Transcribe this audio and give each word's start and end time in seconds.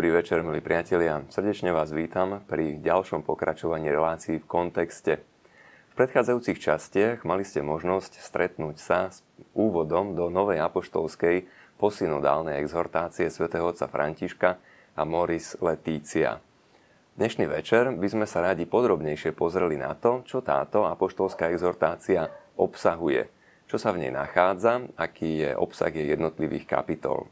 Dobrý 0.00 0.16
večer, 0.16 0.40
milí 0.40 0.64
priatelia. 0.64 1.28
Srdečne 1.28 1.76
vás 1.76 1.92
vítam 1.92 2.40
pri 2.48 2.80
ďalšom 2.80 3.20
pokračovaní 3.20 3.92
relácií 3.92 4.40
v 4.40 4.48
kontexte. 4.48 5.20
V 5.92 5.94
predchádzajúcich 6.00 6.56
častiach 6.56 7.28
mali 7.28 7.44
ste 7.44 7.60
možnosť 7.60 8.16
stretnúť 8.16 8.80
sa 8.80 9.12
s 9.12 9.20
úvodom 9.52 10.16
do 10.16 10.32
novej 10.32 10.64
apoštolskej 10.64 11.44
posynodálnej 11.76 12.64
exhortácie 12.64 13.28
svätého 13.28 13.68
otca 13.68 13.92
Františka 13.92 14.56
a 14.96 15.04
Moris 15.04 15.60
Letícia. 15.60 16.40
Dnešný 17.20 17.44
večer 17.44 17.92
by 17.92 18.08
sme 18.08 18.24
sa 18.24 18.40
radi 18.40 18.64
podrobnejšie 18.64 19.36
pozreli 19.36 19.76
na 19.76 19.92
to, 19.92 20.24
čo 20.24 20.40
táto 20.40 20.88
apoštolská 20.88 21.52
exhortácia 21.52 22.24
obsahuje, 22.56 23.28
čo 23.68 23.76
sa 23.76 23.92
v 23.92 24.08
nej 24.08 24.12
nachádza, 24.16 24.80
aký 24.96 25.44
je 25.44 25.50
obsah 25.52 25.92
jej 25.92 26.08
jednotlivých 26.08 26.64
kapitol. 26.64 27.28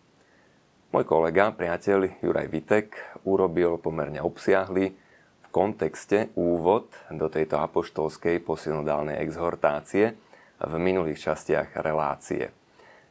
Môj 0.89 1.05
kolega, 1.05 1.53
priateľ 1.53 2.25
Juraj 2.25 2.49
Vitek 2.49 2.97
urobil 3.29 3.77
pomerne 3.77 4.25
obsiahly 4.25 4.97
v 5.45 5.47
kontexte 5.53 6.33
úvod 6.33 6.89
do 7.13 7.29
tejto 7.29 7.61
apoštolskej 7.61 8.41
posynodálnej 8.41 9.21
exhortácie 9.21 10.17
v 10.57 10.75
minulých 10.81 11.29
častiach 11.29 11.77
relácie. 11.85 12.49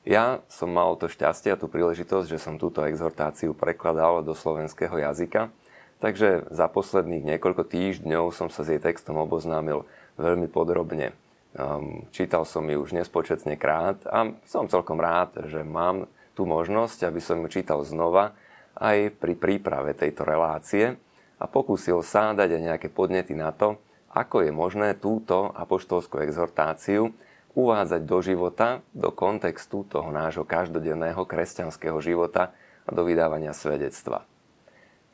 Ja 0.09 0.41
som 0.49 0.73
mal 0.73 0.97
to 0.97 1.05
šťastie 1.05 1.53
a 1.53 1.59
tú 1.61 1.69
príležitosť, 1.69 2.25
že 2.25 2.41
som 2.41 2.57
túto 2.57 2.81
exhortáciu 2.81 3.53
prekladal 3.53 4.25
do 4.25 4.33
slovenského 4.33 4.97
jazyka, 4.97 5.53
takže 6.01 6.49
za 6.49 6.65
posledných 6.73 7.37
niekoľko 7.37 7.61
týždňov 7.61 8.33
som 8.33 8.49
sa 8.49 8.65
s 8.65 8.73
jej 8.73 8.81
textom 8.81 9.21
oboznámil 9.21 9.85
veľmi 10.17 10.49
podrobne. 10.49 11.13
Um, 11.53 12.09
čítal 12.09 12.41
som 12.41 12.65
ju 12.65 12.81
už 12.81 12.97
nespočetne 12.97 13.53
krát 13.53 14.01
a 14.09 14.33
som 14.49 14.65
celkom 14.65 14.97
rád, 14.97 15.45
že 15.45 15.61
mám 15.61 16.09
tú 16.37 16.45
možnosť, 16.45 17.09
aby 17.09 17.17
som 17.17 17.41
ju 17.41 17.49
čítal 17.49 17.81
znova 17.81 18.37
aj 18.77 19.17
pri 19.17 19.33
príprave 19.33 19.97
tejto 19.97 20.21
relácie 20.21 20.93
a 21.41 21.45
pokúsil 21.49 22.05
sa 22.05 22.37
dať 22.37 22.53
aj 22.53 22.61
nejaké 22.61 22.87
podnety 22.93 23.33
na 23.33 23.49
to, 23.49 23.81
ako 24.13 24.45
je 24.45 24.53
možné 24.53 24.93
túto 24.93 25.49
apoštolskú 25.57 26.21
exhortáciu 26.21 27.09
uvádzať 27.57 28.01
do 28.05 28.17
života, 28.21 28.85
do 28.93 29.09
kontextu 29.09 29.81
toho 29.89 30.13
nášho 30.13 30.45
každodenného 30.45 31.25
kresťanského 31.25 31.97
života 32.05 32.53
a 32.85 32.89
do 32.93 33.01
vydávania 33.01 33.57
svedectva. 33.57 34.29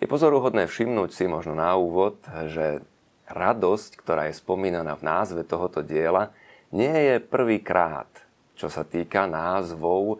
Je 0.03 0.11
pozoruhodné 0.11 0.67
všimnúť 0.67 1.15
si 1.15 1.23
možno 1.31 1.55
na 1.55 1.71
úvod, 1.79 2.19
že 2.51 2.83
radosť, 3.31 3.95
ktorá 3.95 4.27
je 4.27 4.35
spomínaná 4.35 4.99
v 4.99 5.07
názve 5.07 5.47
tohoto 5.47 5.79
diela, 5.79 6.35
nie 6.75 6.91
je 6.91 7.23
prvýkrát, 7.23 8.11
čo 8.59 8.67
sa 8.67 8.83
týka 8.83 9.23
názvov 9.23 10.19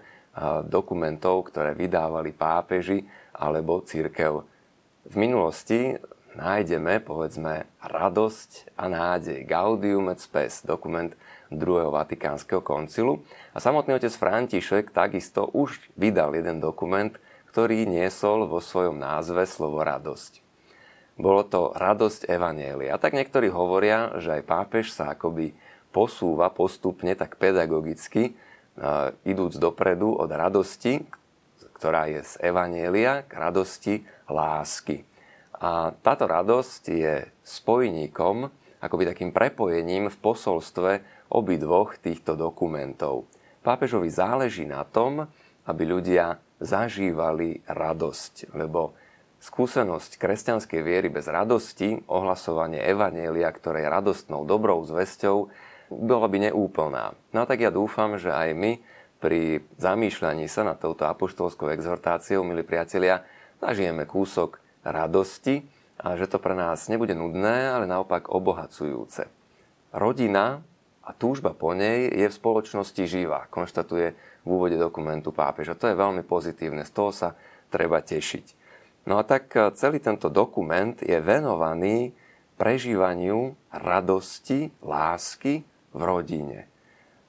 dokumentov, 0.65 1.53
ktoré 1.53 1.77
vydávali 1.77 2.33
pápeži 2.33 3.05
alebo 3.33 3.85
církev. 3.85 4.41
V 5.03 5.15
minulosti 5.19 5.97
nájdeme, 6.33 6.97
povedzme, 7.05 7.69
radosť 7.85 8.73
a 8.73 8.89
nádej. 8.89 9.45
Gaudium 9.45 10.09
et 10.09 10.17
spes, 10.17 10.65
dokument 10.65 11.13
druhého 11.53 11.93
Vatikánskeho 11.93 12.65
koncilu. 12.65 13.21
A 13.53 13.61
samotný 13.61 13.93
otec 13.93 14.09
František 14.09 14.89
takisto 14.89 15.45
už 15.53 15.77
vydal 15.93 16.33
jeden 16.33 16.57
dokument, 16.57 17.13
ktorý 17.53 17.85
niesol 17.85 18.49
vo 18.49 18.57
svojom 18.57 18.97
názve 18.97 19.45
slovo 19.45 19.85
radosť. 19.85 20.41
Bolo 21.13 21.45
to 21.45 21.69
radosť 21.77 22.25
Evanielia. 22.25 22.97
A 22.97 22.97
tak 22.97 23.13
niektorí 23.13 23.53
hovoria, 23.53 24.17
že 24.17 24.41
aj 24.41 24.49
pápež 24.49 24.89
sa 24.89 25.13
akoby 25.13 25.53
posúva 25.93 26.49
postupne 26.49 27.13
tak 27.13 27.37
pedagogicky 27.37 28.33
idúc 29.27 29.57
dopredu 29.61 30.17
od 30.17 30.29
radosti, 30.31 31.05
ktorá 31.77 32.09
je 32.09 32.23
z 32.23 32.33
Evanielia, 32.41 33.27
k 33.27 33.31
radosti 33.35 33.95
lásky. 34.31 35.05
A 35.59 35.95
táto 36.03 36.27
radosť 36.27 36.83
je 36.89 37.15
spojníkom, 37.43 38.49
akoby 38.83 39.03
takým 39.07 39.31
prepojením 39.31 40.11
v 40.11 40.17
posolstve 40.19 40.91
obidvoch 41.31 41.95
týchto 41.99 42.35
dokumentov. 42.35 43.29
Pápežovi 43.63 44.11
záleží 44.11 44.67
na 44.67 44.83
tom, 44.83 45.31
aby 45.63 45.83
ľudia 45.87 46.43
zažívali 46.59 47.63
radosť, 47.63 48.51
lebo 48.55 48.91
skúsenosť 49.39 50.19
kresťanskej 50.19 50.81
viery 50.83 51.07
bez 51.11 51.27
radosti, 51.27 51.99
ohlasovanie 52.07 52.79
Evanielia, 52.79 53.51
ktoré 53.51 53.87
je 53.87 53.91
radostnou 53.91 54.47
dobrou 54.47 54.83
zväzťou, 54.83 55.51
bola 55.91 56.27
by 56.27 56.51
neúplná. 56.51 57.15
No 57.35 57.43
a 57.43 57.47
tak 57.47 57.63
ja 57.63 57.71
dúfam, 57.73 58.15
že 58.15 58.31
aj 58.31 58.49
my 58.55 58.71
pri 59.23 59.63
zamýšľaní 59.79 60.51
sa 60.51 60.67
nad 60.67 60.75
touto 60.83 61.07
apoštolskou 61.07 61.71
exhortáciou, 61.71 62.43
milí 62.43 62.63
priatelia, 62.67 63.23
zažijeme 63.63 64.03
kúsok 64.03 64.59
radosti 64.83 65.63
a 65.95 66.19
že 66.19 66.27
to 66.27 66.43
pre 66.43 66.51
nás 66.51 66.91
nebude 66.91 67.15
nudné, 67.15 67.71
ale 67.71 67.87
naopak 67.87 68.27
obohacujúce. 68.27 69.31
Rodina 69.95 70.59
a 71.03 71.11
túžba 71.15 71.55
po 71.55 71.71
nej 71.71 72.11
je 72.11 72.27
v 72.27 72.35
spoločnosti 72.35 73.03
živá, 73.07 73.47
konštatuje 73.47 74.11
v 74.43 74.47
úvode 74.47 74.75
dokumentu 74.75 75.31
pápeža. 75.31 75.79
To 75.79 75.87
je 75.87 75.95
veľmi 75.95 76.27
pozitívne, 76.27 76.83
z 76.83 76.91
toho 76.91 77.15
sa 77.15 77.39
treba 77.71 78.03
tešiť. 78.03 78.59
No 79.07 79.19
a 79.19 79.23
tak 79.23 79.51
celý 79.79 79.99
tento 80.03 80.27
dokument 80.27 80.95
je 80.99 81.15
venovaný 81.19 82.15
prežívaniu 82.55 83.55
radosti, 83.71 84.71
lásky 84.83 85.63
v 85.93 86.01
rodine. 86.01 86.67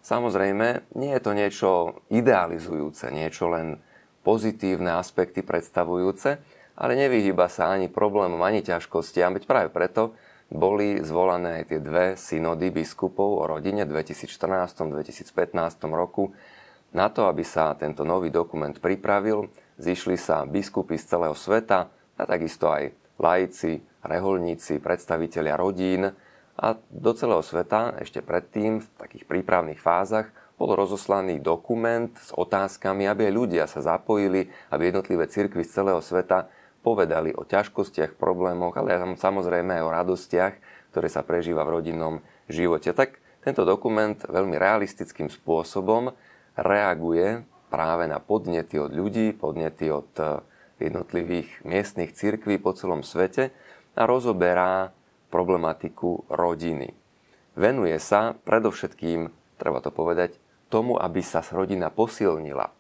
Samozrejme, 0.05 0.97
nie 1.01 1.13
je 1.17 1.23
to 1.25 1.33
niečo 1.33 1.71
idealizujúce, 2.13 3.09
niečo 3.09 3.49
len 3.49 3.81
pozitívne 4.21 4.97
aspekty 5.01 5.41
predstavujúce, 5.41 6.41
ale 6.77 6.93
nevyhýba 6.99 7.49
sa 7.49 7.73
ani 7.73 7.89
problémom, 7.89 8.41
ani 8.45 8.61
ťažkostiam, 8.61 9.33
veď 9.37 9.45
práve 9.49 9.69
preto 9.71 10.13
boli 10.53 11.01
zvolané 11.01 11.63
aj 11.63 11.65
tie 11.73 11.81
dve 11.81 12.07
synody 12.21 12.69
biskupov 12.69 13.41
o 13.41 13.45
rodine 13.49 13.89
v 13.89 13.97
2014-2015 14.03 15.33
roku. 15.89 16.37
Na 16.95 17.09
to, 17.09 17.27
aby 17.27 17.43
sa 17.43 17.75
tento 17.75 18.05
nový 18.05 18.29
dokument 18.29 18.77
pripravil, 18.77 19.49
zišli 19.81 20.21
sa 20.21 20.45
biskupy 20.45 21.01
z 21.01 21.17
celého 21.17 21.35
sveta 21.35 21.91
a 21.91 22.23
takisto 22.23 22.71
aj 22.71 22.93
laici, 23.19 23.83
reholníci, 24.05 24.79
predstavitelia 24.79 25.57
rodín, 25.59 26.13
a 26.54 26.78
do 26.91 27.12
celého 27.19 27.42
sveta 27.42 27.98
ešte 27.98 28.22
predtým 28.22 28.78
v 28.78 28.87
takých 28.94 29.26
prípravných 29.26 29.82
fázach 29.82 30.31
bol 30.54 30.70
rozoslaný 30.70 31.42
dokument 31.42 32.15
s 32.15 32.31
otázkami, 32.31 33.10
aby 33.10 33.26
aj 33.26 33.34
ľudia 33.34 33.65
sa 33.66 33.82
zapojili, 33.82 34.47
aby 34.70 34.82
jednotlivé 34.91 35.26
cirkvy 35.26 35.66
z 35.66 35.82
celého 35.82 35.98
sveta 35.98 36.47
povedali 36.87 37.34
o 37.34 37.42
ťažkostiach, 37.42 38.15
problémoch, 38.15 38.78
ale 38.78 38.94
samozrejme 39.19 39.82
aj 39.82 39.82
o 39.82 39.94
radostiach, 39.94 40.54
ktoré 40.94 41.10
sa 41.10 41.26
prežíva 41.26 41.66
v 41.66 41.81
rodinnom 41.81 42.15
živote. 42.47 42.94
Tak 42.94 43.19
tento 43.42 43.66
dokument 43.66 44.15
veľmi 44.15 44.54
realistickým 44.54 45.26
spôsobom 45.26 46.15
reaguje 46.54 47.42
práve 47.66 48.06
na 48.06 48.22
podnety 48.22 48.78
od 48.78 48.94
ľudí, 48.94 49.34
podnety 49.34 49.91
od 49.91 50.06
eh, 50.22 50.38
jednotlivých 50.78 51.66
miestnych 51.66 52.15
cirkví 52.15 52.62
po 52.62 52.78
celom 52.78 53.03
svete 53.03 53.50
a 53.98 54.06
rozoberá 54.06 54.94
problematiku 55.34 56.31
rodiny. 56.31 56.95
Venuje 57.59 57.99
sa 57.99 58.39
predovšetkým, 58.47 59.34
treba 59.59 59.83
to 59.83 59.91
povedať, 59.91 60.39
tomu, 60.71 60.95
aby 60.95 61.19
sa 61.27 61.43
rodina 61.50 61.91
posilnila. 61.91 62.71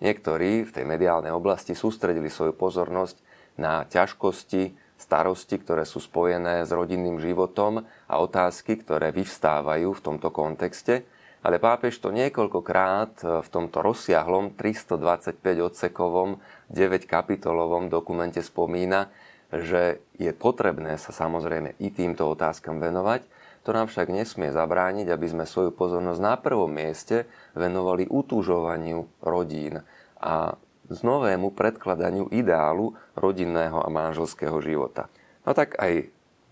Niektorí 0.00 0.64
v 0.64 0.72
tej 0.72 0.84
mediálnej 0.88 1.28
oblasti 1.28 1.76
sústredili 1.76 2.32
svoju 2.32 2.56
pozornosť 2.56 3.20
na 3.60 3.84
ťažkosti, 3.84 4.72
starosti, 4.96 5.56
ktoré 5.60 5.84
sú 5.84 6.00
spojené 6.00 6.64
s 6.64 6.72
rodinným 6.72 7.20
životom 7.20 7.84
a 7.84 8.14
otázky, 8.20 8.80
ktoré 8.80 9.12
vyvstávajú 9.12 9.92
v 9.92 10.04
tomto 10.04 10.28
kontexte, 10.32 11.04
ale 11.40 11.56
pápež 11.56 11.96
to 12.00 12.12
niekoľkokrát 12.12 13.44
v 13.44 13.48
tomto 13.48 13.80
rozsiahlom 13.80 14.56
325 14.60 15.40
odsekovom 15.40 16.36
9 16.68 17.08
kapitolovom 17.08 17.88
dokumente 17.88 18.44
spomína, 18.44 19.08
že 19.50 19.98
je 20.16 20.30
potrebné 20.30 20.94
sa 20.98 21.10
samozrejme 21.10 21.74
i 21.82 21.88
týmto 21.90 22.30
otázkam 22.30 22.78
venovať, 22.78 23.26
to 23.60 23.76
nám 23.76 23.92
však 23.92 24.08
nesmie 24.08 24.48
zabrániť, 24.48 25.12
aby 25.12 25.26
sme 25.28 25.44
svoju 25.44 25.76
pozornosť 25.76 26.20
na 26.22 26.34
prvom 26.40 26.72
mieste 26.72 27.28
venovali 27.52 28.08
utúžovaniu 28.08 29.04
rodín 29.20 29.84
a 30.16 30.56
znovému 30.88 31.52
predkladaniu 31.52 32.32
ideálu 32.32 32.96
rodinného 33.14 33.84
a 33.84 33.92
manželského 33.92 34.56
života. 34.64 35.12
No 35.44 35.52
tak 35.52 35.76
aj 35.76 36.08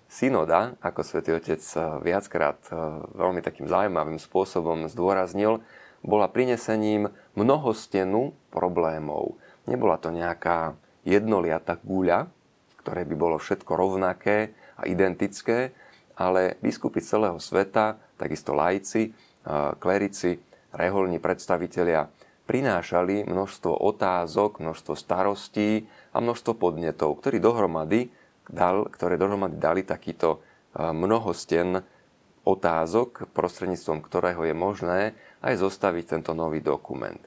synoda, 0.08 0.76
ako 0.84 1.00
svätý 1.00 1.32
Otec 1.32 1.60
viackrát 2.04 2.60
e, 2.68 2.76
veľmi 3.18 3.40
takým 3.40 3.68
zaujímavým 3.68 4.20
spôsobom 4.20 4.88
zdôraznil, 4.88 5.64
bola 6.00 6.30
prinesením 6.30 7.10
mnohostenu 7.34 8.36
problémov. 8.54 9.36
Nebola 9.66 9.98
to 9.98 10.14
nejaká 10.14 10.78
jednoliata 11.02 11.76
guľa, 11.82 12.30
ktoré 12.80 13.02
by 13.04 13.14
bolo 13.18 13.36
všetko 13.36 13.72
rovnaké 13.74 14.54
a 14.78 14.86
identické, 14.86 15.74
ale 16.18 16.58
biskupy 16.62 16.98
celého 16.98 17.38
sveta, 17.38 17.98
takisto 18.18 18.54
laici, 18.54 19.14
klerici, 19.78 20.38
reholní 20.74 21.22
predstavitelia 21.22 22.10
prinášali 22.48 23.28
množstvo 23.28 23.70
otázok, 23.70 24.64
množstvo 24.64 24.94
starostí 24.96 25.84
a 26.12 26.18
množstvo 26.18 26.56
podnetov, 26.56 27.20
ktorý 27.20 27.38
dohromady 27.38 28.08
dal, 28.48 28.88
ktoré 28.88 29.20
dohromady 29.20 29.60
dali 29.60 29.84
takýto 29.84 30.40
mnohosten 30.74 31.84
otázok, 32.48 33.28
prostredníctvom 33.36 34.00
ktorého 34.00 34.48
je 34.48 34.54
možné 34.56 35.00
aj 35.44 35.54
zostaviť 35.60 36.04
tento 36.16 36.32
nový 36.32 36.64
dokument. 36.64 37.20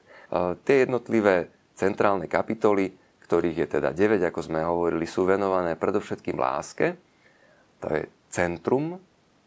Tie 0.66 0.82
jednotlivé 0.82 1.54
centrálne 1.78 2.26
kapitoly, 2.26 2.90
ktorých 3.32 3.64
je 3.64 3.68
teda 3.80 3.96
9, 3.96 4.28
ako 4.28 4.40
sme 4.44 4.60
hovorili, 4.60 5.08
sú 5.08 5.24
venované 5.24 5.72
predovšetkým 5.72 6.36
láske. 6.36 7.00
To 7.80 7.88
je 7.88 8.04
centrum, 8.28 9.00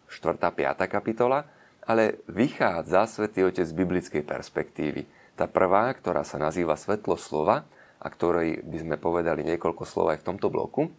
4. 0.10 0.42
5. 0.42 0.90
kapitola, 0.90 1.46
ale 1.86 2.26
vychádza 2.26 3.06
Svetý 3.06 3.46
Otec 3.46 3.62
z 3.62 3.78
biblickej 3.78 4.26
perspektívy. 4.26 5.06
Tá 5.38 5.46
prvá, 5.46 5.94
ktorá 5.94 6.26
sa 6.26 6.42
nazýva 6.42 6.74
Svetlo 6.74 7.14
slova, 7.14 7.62
a 8.02 8.08
ktorej 8.10 8.66
by 8.66 8.78
sme 8.90 8.96
povedali 8.98 9.46
niekoľko 9.46 9.86
slov 9.86 10.18
aj 10.18 10.26
v 10.26 10.28
tomto 10.34 10.50
bloku, 10.50 10.90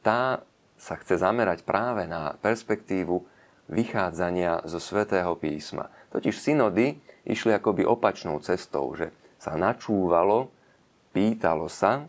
tá 0.00 0.40
sa 0.80 0.96
chce 0.96 1.20
zamerať 1.20 1.68
práve 1.68 2.08
na 2.08 2.32
perspektívu 2.40 3.28
vychádzania 3.68 4.64
zo 4.64 4.80
svätého 4.80 5.36
písma. 5.36 5.92
Totiž 6.08 6.40
synody 6.40 6.96
išli 7.28 7.52
akoby 7.52 7.84
opačnou 7.84 8.40
cestou, 8.40 8.88
že 8.96 9.12
sa 9.36 9.52
načúvalo, 9.60 10.48
pýtalo 11.12 11.68
sa, 11.68 12.08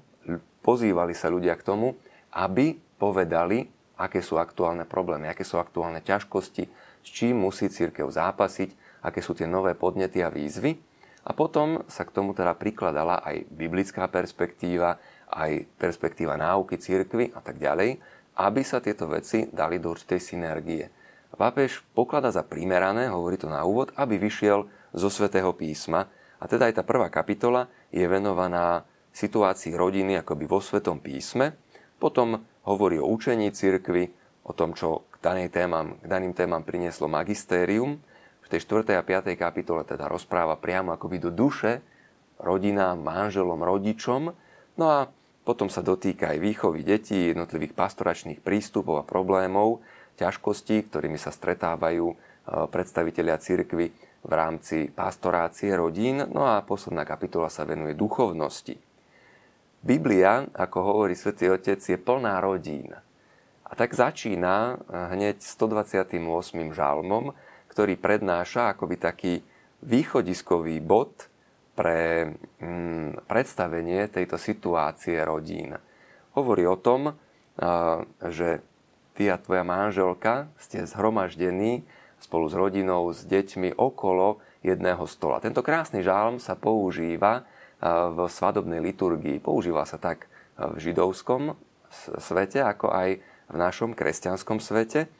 pozývali 0.63 1.11
sa 1.11 1.27
ľudia 1.27 1.59
k 1.59 1.67
tomu, 1.67 1.99
aby 2.31 2.79
povedali, 2.97 3.67
aké 3.99 4.23
sú 4.23 4.39
aktuálne 4.39 4.87
problémy, 4.87 5.27
aké 5.27 5.43
sú 5.43 5.59
aktuálne 5.59 5.99
ťažkosti, 5.99 6.63
s 7.03 7.09
čím 7.11 7.43
musí 7.43 7.67
církev 7.67 8.07
zápasiť, 8.07 9.03
aké 9.03 9.19
sú 9.19 9.35
tie 9.35 9.45
nové 9.45 9.75
podnety 9.75 10.23
a 10.23 10.31
výzvy. 10.31 10.79
A 11.23 11.31
potom 11.31 11.83
sa 11.87 12.03
k 12.03 12.15
tomu 12.15 12.31
teda 12.35 12.55
prikladala 12.55 13.19
aj 13.23 13.47
biblická 13.51 14.07
perspektíva, 14.07 14.99
aj 15.31 15.67
perspektíva 15.79 16.35
náuky 16.39 16.79
církvy 16.79 17.31
a 17.35 17.39
tak 17.39 17.59
ďalej, 17.59 17.99
aby 18.39 18.61
sa 18.65 18.81
tieto 18.81 19.07
veci 19.07 19.47
dali 19.51 19.77
do 19.77 19.93
určitej 19.93 20.19
synergie. 20.19 20.87
Pápež 21.33 21.81
pokladá 21.97 22.29
za 22.29 22.45
primerané, 22.45 23.09
hovorí 23.09 23.41
to 23.41 23.49
na 23.49 23.65
úvod, 23.65 23.89
aby 23.97 24.21
vyšiel 24.21 24.69
zo 24.93 25.09
svätého 25.09 25.49
písma. 25.57 26.05
A 26.37 26.45
teda 26.45 26.69
aj 26.69 26.77
tá 26.77 26.83
prvá 26.85 27.09
kapitola 27.09 27.65
je 27.89 28.05
venovaná 28.05 28.85
situácii 29.13 29.77
rodiny 29.77 30.19
akoby 30.19 30.49
vo 30.49 30.59
svetom 30.59 30.99
písme. 30.99 31.53
Potom 32.01 32.41
hovorí 32.67 32.99
o 32.99 33.07
učení 33.07 33.53
cirkvy, 33.53 34.11
o 34.43 34.51
tom, 34.51 34.75
čo 34.75 35.07
k, 35.13 35.23
danej 35.23 35.53
témam, 35.53 35.95
k 36.01 36.05
daným 36.09 36.35
témam 36.35 36.65
prinieslo 36.65 37.07
magistérium. 37.07 38.01
V 38.43 38.47
tej 38.51 38.59
4. 38.59 38.99
a 38.99 39.03
5. 39.05 39.39
kapitole 39.39 39.87
teda 39.87 40.11
rozpráva 40.11 40.59
priamo 40.59 40.91
akoby 40.91 41.21
do 41.23 41.31
duše 41.31 41.79
rodinám, 42.43 42.99
manželom, 42.99 43.57
rodičom. 43.63 44.35
No 44.75 44.85
a 44.91 45.07
potom 45.47 45.71
sa 45.71 45.79
dotýka 45.79 46.35
aj 46.35 46.39
výchovy 46.43 46.83
detí, 46.83 47.31
jednotlivých 47.31 47.75
pastoračných 47.75 48.43
prístupov 48.43 49.03
a 49.03 49.07
problémov, 49.07 49.83
ťažkostí, 50.19 50.87
ktorými 50.91 51.17
sa 51.17 51.33
stretávajú 51.33 52.05
e, 52.13 52.15
predstavitelia 52.69 53.39
cirkvy 53.39 53.91
v 54.23 54.31
rámci 54.31 54.87
pastorácie 54.93 55.73
rodín. 55.73 56.21
No 56.31 56.47
a 56.47 56.63
posledná 56.63 57.03
kapitola 57.03 57.51
sa 57.51 57.67
venuje 57.67 57.97
duchovnosti. 57.97 58.92
Biblia, 59.83 60.47
ako 60.55 60.77
hovorí 60.79 61.11
svätý 61.11 61.51
Otec, 61.51 61.83
je 61.83 61.99
plná 61.99 62.39
rodín. 62.39 62.95
A 63.67 63.71
tak 63.75 63.91
začína 63.91 64.79
e, 64.79 64.95
hneď 65.11 65.43
128. 65.43 66.15
žalmom, 66.71 67.35
ktorý 67.67 67.99
prednáša 67.99 68.71
akoby 68.71 68.95
taký 68.95 69.33
východiskový 69.83 70.79
bod 70.79 71.27
pre 71.75 72.31
mm, 72.63 73.27
predstavenie 73.27 74.07
tejto 74.07 74.39
situácie 74.39 75.19
rodín. 75.19 75.75
Hovorí 76.31 76.63
o 76.63 76.79
tom, 76.79 77.13
že 78.23 78.65
ty 79.13 79.29
a 79.29 79.37
tvoja 79.37 79.61
manželka 79.61 80.49
ste 80.57 80.89
zhromaždení 80.89 81.85
spolu 82.17 82.49
s 82.49 82.55
rodinou, 82.57 83.11
s 83.13 83.27
deťmi 83.27 83.77
okolo 83.77 84.41
jedného 84.65 85.03
stola. 85.05 85.43
Tento 85.43 85.61
krásny 85.61 86.01
žálm 86.01 86.39
sa 86.39 86.55
používa 86.55 87.45
v 87.83 88.17
svadobnej 88.31 88.79
liturgii. 88.79 89.43
Používa 89.43 89.83
sa 89.83 89.99
tak 89.99 90.31
v 90.55 90.79
židovskom 90.79 91.59
svete, 92.23 92.63
ako 92.63 92.87
aj 92.95 93.19
v 93.51 93.55
našom 93.59 93.91
kresťanskom 93.91 94.63
svete. 94.63 95.11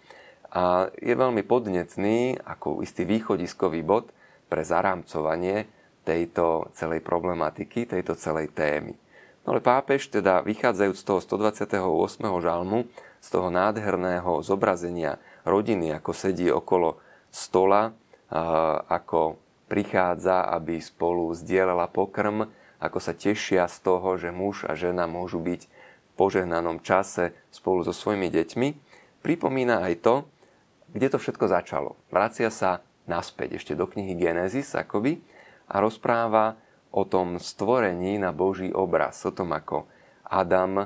A 0.53 0.87
je 0.95 1.11
veľmi 1.11 1.43
podnetný 1.43 2.39
ako 2.39 2.79
istý 2.79 3.03
východiskový 3.03 3.83
bod 3.83 4.15
pre 4.47 4.63
zarámcovanie 4.63 5.67
tejto 6.07 6.71
celej 6.77 7.03
problematiky, 7.03 7.89
tejto 7.89 8.15
celej 8.15 8.53
témy. 8.55 8.95
No 9.43 9.51
ale 9.51 9.59
pápež, 9.59 10.07
teda 10.07 10.39
vychádzajúc 10.45 10.95
z 10.95 11.03
toho 11.03 11.19
128. 11.19 11.75
žalmu, 12.39 12.87
z 13.19 13.27
toho 13.27 13.51
nádherného 13.51 14.39
zobrazenia 14.39 15.19
rodiny, 15.43 15.91
ako 15.99 16.11
sedí 16.15 16.47
okolo 16.47 16.95
stola, 17.27 17.91
ako 18.87 19.35
prichádza, 19.73 20.45
aby 20.53 20.77
spolu 20.77 21.33
zdieľala 21.33 21.89
pokrm, 21.89 22.45
ako 22.77 22.99
sa 23.01 23.17
tešia 23.17 23.65
z 23.65 23.81
toho, 23.81 24.21
že 24.21 24.29
muž 24.29 24.69
a 24.69 24.77
žena 24.77 25.09
môžu 25.09 25.41
byť 25.41 25.61
v 25.65 26.11
požehnanom 26.13 26.77
čase 26.85 27.33
spolu 27.49 27.81
so 27.81 27.89
svojimi 27.89 28.29
deťmi, 28.29 28.67
pripomína 29.25 29.81
aj 29.81 29.93
to, 30.05 30.15
kde 30.93 31.09
to 31.09 31.17
všetko 31.17 31.49
začalo. 31.49 31.97
Vracia 32.13 32.53
sa 32.53 32.85
naspäť 33.09 33.57
ešte 33.57 33.73
do 33.73 33.89
knihy 33.89 34.13
Genesis 34.13 34.77
akoby 34.77 35.17
a 35.65 35.81
rozpráva 35.81 36.53
o 36.93 37.01
tom 37.01 37.41
stvorení 37.41 38.21
na 38.21 38.29
Boží 38.29 38.69
obraz, 38.69 39.25
o 39.25 39.33
tom, 39.33 39.57
ako 39.57 39.89
Adam 40.21 40.85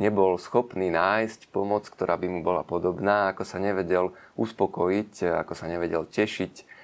nebol 0.00 0.40
schopný 0.40 0.88
nájsť 0.88 1.52
pomoc, 1.52 1.84
ktorá 1.92 2.16
by 2.16 2.24
mu 2.32 2.40
bola 2.40 2.64
podobná, 2.64 3.36
ako 3.36 3.44
sa 3.44 3.60
nevedel 3.60 4.16
uspokojiť, 4.40 5.44
ako 5.44 5.52
sa 5.52 5.68
nevedel 5.68 6.08
tešiť 6.08 6.77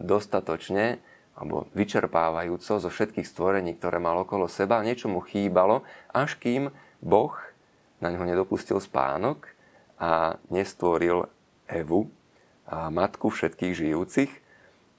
dostatočne 0.00 0.98
alebo 1.36 1.68
vyčerpávajúco 1.76 2.80
zo 2.80 2.88
všetkých 2.88 3.28
stvorení, 3.28 3.76
ktoré 3.76 4.00
mal 4.00 4.24
okolo 4.24 4.48
seba. 4.48 4.80
Niečo 4.80 5.12
mu 5.12 5.20
chýbalo, 5.20 5.84
až 6.10 6.40
kým 6.40 6.72
Boh 7.04 7.36
na 8.00 8.08
ňo 8.08 8.24
nedopustil 8.24 8.80
spánok 8.80 9.46
a 10.00 10.40
nestvoril 10.48 11.28
Evu, 11.68 12.08
a 12.66 12.90
matku 12.90 13.30
všetkých 13.30 13.74
žijúcich, 13.78 14.32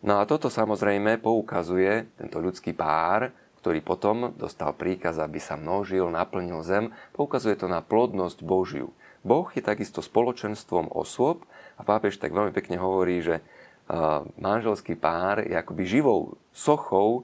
No 0.06 0.22
a 0.22 0.30
toto 0.30 0.54
samozrejme 0.54 1.18
poukazuje 1.18 2.06
tento 2.22 2.38
ľudský 2.38 2.78
pár, 2.78 3.34
ktorý 3.60 3.82
potom 3.82 4.30
dostal 4.38 4.70
príkaz, 4.78 5.18
aby 5.18 5.42
sa 5.42 5.58
množil, 5.58 6.06
naplnil 6.14 6.62
zem, 6.62 6.94
poukazuje 7.18 7.58
to 7.58 7.66
na 7.66 7.82
plodnosť 7.82 8.46
Božiu. 8.46 8.94
Boh 9.26 9.50
je 9.58 9.66
takisto 9.66 10.06
spoločenstvom 10.06 10.94
osôb 10.94 11.44
a 11.76 11.82
pápež 11.82 12.22
tak 12.22 12.32
veľmi 12.32 12.54
pekne 12.54 12.78
hovorí, 12.78 13.26
že 13.26 13.42
manželský 14.36 15.00
pár 15.00 15.44
je 15.44 15.56
akoby 15.56 15.88
živou 15.88 16.36
sochou 16.52 17.24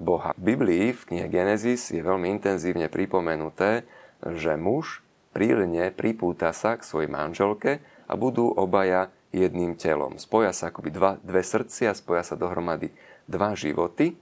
Boha. 0.00 0.32
V 0.38 0.54
Biblii, 0.54 0.94
v 0.94 1.02
knihe 1.06 1.26
Genesis, 1.28 1.92
je 1.92 2.00
veľmi 2.00 2.30
intenzívne 2.30 2.86
pripomenuté, 2.88 3.84
že 4.22 4.54
muž 4.54 5.04
prílne 5.30 5.94
pripúta 5.94 6.50
sa 6.50 6.74
k 6.78 6.82
svojej 6.82 7.10
manželke 7.10 7.78
a 8.10 8.12
budú 8.18 8.50
obaja 8.50 9.14
jedným 9.30 9.78
telom. 9.78 10.18
Spoja 10.18 10.50
sa 10.50 10.74
akoby 10.74 10.90
dva, 10.90 11.10
dve 11.22 11.46
srdcia, 11.46 11.94
spoja 11.94 12.26
sa 12.26 12.34
dohromady 12.34 12.90
dva 13.30 13.54
životy 13.54 14.18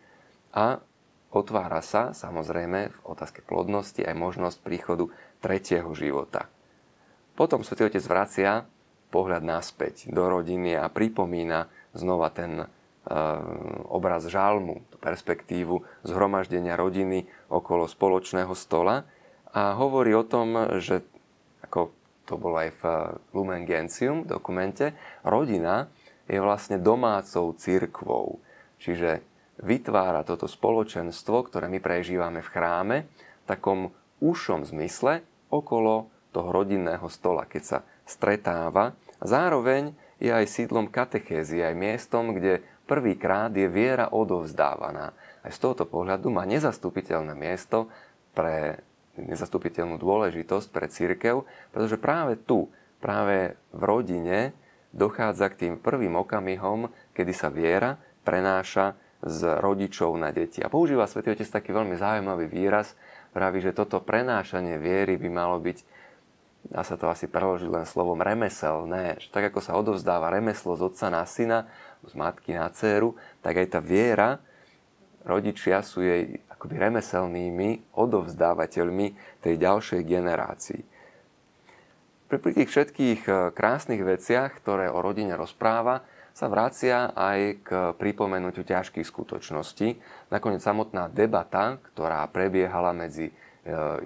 a 0.52 0.84
otvára 1.32 1.80
sa 1.80 2.12
samozrejme 2.12 2.92
v 2.92 2.98
otázke 3.08 3.40
plodnosti 3.40 4.04
aj 4.04 4.12
možnosť 4.16 4.58
príchodu 4.60 5.08
tretieho 5.40 5.88
života. 5.96 6.48
Potom 7.36 7.64
Svetý 7.64 7.88
Otec 7.88 8.04
vracia 8.04 8.68
pohľad 9.08 9.42
naspäť 9.44 10.08
do 10.12 10.28
rodiny 10.28 10.76
a 10.76 10.88
pripomína 10.92 11.68
znova 11.96 12.28
ten 12.32 12.62
e, 12.62 12.66
obraz 13.88 14.28
žalmu, 14.28 14.84
perspektívu 15.00 15.80
zhromaždenia 16.04 16.76
rodiny 16.76 17.24
okolo 17.48 17.88
spoločného 17.88 18.52
stola 18.52 19.08
a 19.52 19.74
hovorí 19.74 20.12
o 20.12 20.24
tom, 20.24 20.78
že 20.78 21.00
ako 21.64 21.92
to 22.28 22.36
bolo 22.36 22.60
aj 22.60 22.70
v 22.78 22.82
Lumen 23.32 23.64
Gentium 23.64 24.28
dokumente, 24.28 24.92
rodina 25.24 25.88
je 26.28 26.36
vlastne 26.36 26.76
domácou 26.76 27.56
církvou. 27.56 28.44
Čiže 28.76 29.24
vytvára 29.64 30.22
toto 30.28 30.44
spoločenstvo, 30.44 31.48
ktoré 31.48 31.72
my 31.72 31.80
prežívame 31.80 32.44
v 32.44 32.52
chráme, 32.52 32.96
v 33.08 33.44
takom 33.48 33.80
úšom 34.20 34.68
zmysle 34.68 35.24
okolo 35.48 36.12
toho 36.36 36.52
rodinného 36.52 37.08
stola, 37.08 37.48
keď 37.48 37.62
sa 37.64 37.78
stretáva. 38.08 38.96
Zároveň 39.20 39.92
je 40.18 40.32
aj 40.32 40.48
sídlom 40.48 40.88
katechézy, 40.88 41.60
aj 41.60 41.74
miestom, 41.76 42.32
kde 42.32 42.64
prvýkrát 42.88 43.52
je 43.52 43.68
viera 43.68 44.08
odovzdávaná. 44.08 45.12
Aj 45.44 45.52
z 45.52 45.58
tohoto 45.60 45.84
pohľadu 45.84 46.32
má 46.32 46.48
nezastupiteľné 46.48 47.36
miesto 47.36 47.92
pre 48.32 48.80
nezastupiteľnú 49.20 50.00
dôležitosť 50.00 50.66
pre 50.72 50.86
církev, 50.88 51.44
pretože 51.74 52.00
práve 52.00 52.38
tu, 52.38 52.70
práve 53.02 53.58
v 53.74 53.82
rodine 53.82 54.38
dochádza 54.94 55.52
k 55.52 55.58
tým 55.66 55.74
prvým 55.76 56.16
okamihom, 56.16 56.88
kedy 57.12 57.32
sa 57.34 57.52
viera 57.52 57.98
prenáša 58.22 58.94
z 59.18 59.58
rodičov 59.58 60.14
na 60.14 60.30
deti. 60.30 60.62
A 60.62 60.70
používa 60.70 61.10
svätý 61.10 61.34
Otec 61.34 61.50
taký 61.50 61.74
veľmi 61.74 61.98
zaujímavý 61.98 62.46
výraz, 62.46 62.94
praví, 63.34 63.58
že 63.58 63.74
toto 63.74 63.98
prenášanie 63.98 64.78
viery 64.78 65.18
by 65.18 65.28
malo 65.28 65.58
byť, 65.58 65.97
dá 66.68 66.84
sa 66.84 67.00
to 67.00 67.08
asi 67.08 67.24
preložiť 67.28 67.68
len 67.68 67.84
slovom 67.88 68.20
remeselné, 68.20 69.20
že 69.20 69.28
tak 69.32 69.52
ako 69.52 69.60
sa 69.64 69.76
odovzdáva 69.76 70.28
remeslo 70.32 70.76
z 70.76 70.88
otca 70.88 71.08
na 71.08 71.24
syna, 71.24 71.68
z 72.04 72.12
matky 72.14 72.54
na 72.54 72.68
dceru, 72.68 73.16
tak 73.40 73.58
aj 73.58 73.66
tá 73.72 73.80
viera, 73.80 74.38
rodičia 75.24 75.80
sú 75.80 76.04
jej 76.04 76.40
akoby 76.52 76.76
remeselnými 76.76 77.94
odovzdávateľmi 77.96 79.06
tej 79.40 79.54
ďalšej 79.56 80.00
generácii. 80.04 80.82
Pri 82.28 82.52
tých 82.52 82.68
všetkých 82.68 83.20
eh, 83.24 83.34
krásnych 83.56 84.04
veciach, 84.04 84.60
ktoré 84.60 84.92
o 84.92 85.00
rodine 85.00 85.32
rozpráva, 85.34 86.04
sa 86.38 86.46
vracia 86.46 87.10
aj 87.18 87.40
k 87.66 87.68
pripomenutiu 87.98 88.62
ťažkých 88.62 89.02
skutočností. 89.02 89.98
Nakoniec 90.30 90.62
samotná 90.62 91.10
debata, 91.10 91.82
ktorá 91.90 92.22
prebiehala 92.30 92.94
medzi 92.94 93.26
e, 93.26 93.32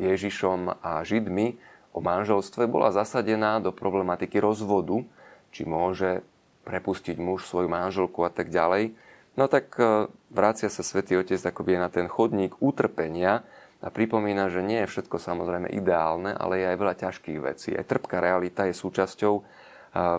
Ježišom 0.01 0.81
a 0.81 1.05
Židmi 1.05 1.61
o 1.93 2.01
manželstve, 2.01 2.65
bola 2.69 2.91
zasadená 2.93 3.61
do 3.61 3.71
problematiky 3.71 4.41
rozvodu, 4.41 5.05
či 5.53 5.69
môže 5.69 6.25
prepustiť 6.65 7.21
muž 7.21 7.45
svoju 7.45 7.69
manželku 7.69 8.25
a 8.25 8.31
tak 8.33 8.49
ďalej. 8.49 8.97
No 9.37 9.49
tak 9.49 9.73
e, 9.81 10.09
vracia 10.33 10.69
sa 10.69 10.85
svätý 10.85 11.17
Otec 11.17 11.41
akoby 11.41 11.81
na 11.81 11.89
ten 11.89 12.09
chodník 12.09 12.61
utrpenia 12.61 13.45
a 13.83 13.89
pripomína, 13.89 14.53
že 14.53 14.63
nie 14.63 14.85
je 14.85 14.91
všetko 14.91 15.17
samozrejme 15.19 15.73
ideálne, 15.73 16.37
ale 16.37 16.63
je 16.63 16.67
aj 16.71 16.77
veľa 16.79 16.95
ťažkých 16.97 17.39
vecí. 17.41 17.71
Aj 17.75 17.85
trpká 17.85 18.21
realita 18.21 18.69
je 18.69 18.77
súčasťou 18.77 19.43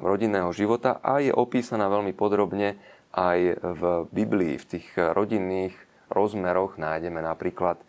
rodinného 0.04 0.54
života 0.54 1.02
a 1.02 1.18
je 1.18 1.34
opísaná 1.34 1.90
veľmi 1.90 2.14
podrobne 2.14 2.78
aj 3.14 3.40
v 3.58 3.82
Biblii. 4.14 4.62
V 4.62 4.70
tých 4.78 4.88
rodinných 4.98 5.74
rozmeroch 6.14 6.78
nájdeme 6.78 7.22
napríklad 7.22 7.82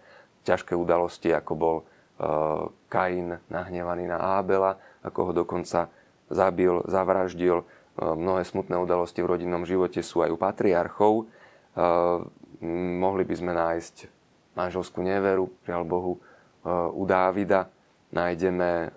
ťažké 0.49 0.73
udalosti, 0.77 1.33
ako 1.33 1.53
bol 1.57 1.77
e, 1.81 1.85
Kain 2.89 3.43
nahnevaný 3.51 4.07
na 4.07 4.39
Ábela, 4.39 4.79
ako 5.03 5.21
ho 5.31 5.33
dokonca 5.45 5.91
zabil, 6.31 6.83
zavraždil. 6.87 7.67
Mnohé 7.99 8.43
smutné 8.47 8.79
udalosti 8.79 9.23
v 9.23 9.35
rodinnom 9.35 9.67
živote 9.67 10.03
sú 10.03 10.23
aj 10.23 10.31
u 10.31 10.39
patriarchov. 10.39 11.27
Mohli 13.03 13.25
by 13.27 13.35
sme 13.35 13.53
nájsť 13.55 13.97
manželskú 14.55 15.03
neveru, 15.03 15.51
žiaľ 15.67 15.83
Bohu, 15.83 16.15
u 16.95 17.03
Dávida. 17.03 17.69
Nájdeme 18.15 18.95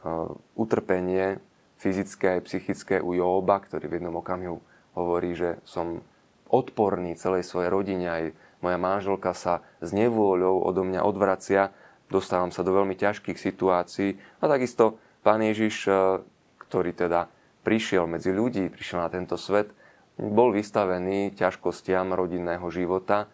utrpenie 0.54 1.42
fyzické 1.82 2.38
aj 2.38 2.46
psychické 2.46 3.02
u 3.02 3.18
Jóba, 3.18 3.62
ktorý 3.62 3.90
v 3.90 3.96
jednom 3.98 4.22
okamihu 4.22 4.62
hovorí, 4.94 5.34
že 5.34 5.58
som 5.66 6.06
odporný 6.50 7.18
celej 7.18 7.46
svojej 7.46 7.70
rodine, 7.70 8.08
aj 8.10 8.24
moja 8.62 8.78
manželka 8.82 9.34
sa 9.38 9.62
s 9.82 9.94
nevôľou 9.94 10.64
odo 10.66 10.82
mňa 10.82 11.02
odvracia, 11.06 11.70
dostávam 12.08 12.52
sa 12.52 12.64
do 12.64 12.72
veľmi 12.76 12.96
ťažkých 12.96 13.38
situácií. 13.38 14.16
A 14.40 14.48
takisto 14.48 15.00
pán 15.22 15.44
Ježiš, 15.44 15.88
e, 15.88 15.92
ktorý 16.68 16.96
teda 16.96 17.28
prišiel 17.68 18.08
medzi 18.08 18.32
ľudí, 18.32 18.72
prišiel 18.72 19.04
na 19.04 19.12
tento 19.12 19.36
svet, 19.36 19.72
bol 20.18 20.50
vystavený 20.56 21.38
ťažkostiam 21.38 22.16
rodinného 22.16 22.64
života 22.72 23.24
e, 23.24 23.28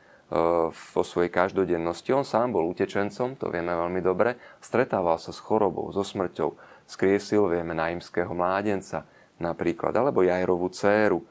vo 0.74 1.03
svojej 1.06 1.32
každodennosti. 1.32 2.12
On 2.12 2.25
sám 2.25 2.51
bol 2.51 2.68
utečencom, 2.68 3.38
to 3.39 3.48
vieme 3.53 3.72
veľmi 3.72 4.01
dobre, 4.01 4.36
stretával 4.60 5.22
sa 5.22 5.32
s 5.32 5.39
chorobou, 5.39 5.94
so 5.94 6.01
smrťou 6.01 6.58
skriesil, 6.89 7.48
vieme, 7.48 7.72
naimského 7.77 8.34
mládenca 8.36 9.08
napríklad, 9.39 9.96
alebo 9.96 10.25
Jajrovú 10.25 10.74
dceru, 10.74 11.22
e, 11.22 11.25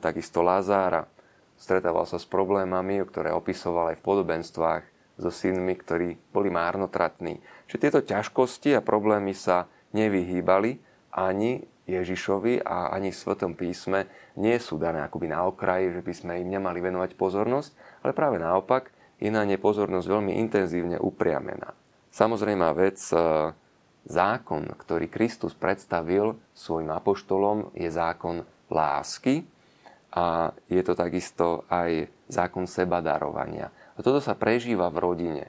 takisto 0.00 0.40
Lazára. 0.40 1.04
Stretával 1.54 2.08
sa 2.10 2.18
s 2.18 2.26
problémami, 2.26 2.98
ktoré 3.06 3.30
opisoval 3.30 3.94
aj 3.94 4.02
v 4.02 4.06
podobenstvách 4.08 4.82
so 5.16 5.28
synmi, 5.28 5.76
ktorí 5.76 6.16
boli 6.32 6.48
márnotratní. 6.48 7.40
Čiže 7.68 7.82
tieto 7.82 8.00
ťažkosti 8.04 8.76
a 8.76 8.84
problémy 8.84 9.36
sa 9.36 9.68
nevyhýbali 9.92 10.80
ani 11.12 11.64
Ježišovi 11.84 12.62
a 12.62 12.94
ani 12.94 13.10
v 13.10 13.20
Svetom 13.20 13.52
písme 13.58 14.06
nie 14.38 14.56
sú 14.62 14.78
dané 14.78 15.02
akoby 15.02 15.28
na 15.28 15.44
okraji, 15.44 15.92
že 15.98 16.00
by 16.00 16.12
sme 16.14 16.32
im 16.40 16.48
nemali 16.56 16.78
venovať 16.78 17.18
pozornosť, 17.18 18.00
ale 18.06 18.16
práve 18.16 18.38
naopak 18.38 18.94
je 19.18 19.30
na 19.30 19.42
ne 19.42 19.58
pozornosť 19.58 20.06
veľmi 20.06 20.38
intenzívne 20.40 20.96
upriamená. 20.98 21.74
Samozrejme 22.12 22.66
vec, 22.74 22.98
e, 23.10 23.16
zákon, 24.06 24.62
ktorý 24.78 25.06
Kristus 25.10 25.54
predstavil 25.54 26.38
svojim 26.54 26.90
apoštolom, 26.90 27.70
je 27.74 27.88
zákon 27.90 28.42
lásky 28.70 29.46
a 30.12 30.50
je 30.68 30.82
to 30.84 30.92
takisto 30.92 31.64
aj 31.70 32.10
zákon 32.28 32.66
sebadarovania. 32.66 33.70
A 33.96 33.98
toto 34.00 34.20
sa 34.24 34.32
prežíva 34.32 34.88
v 34.88 35.02
rodine. 35.02 35.44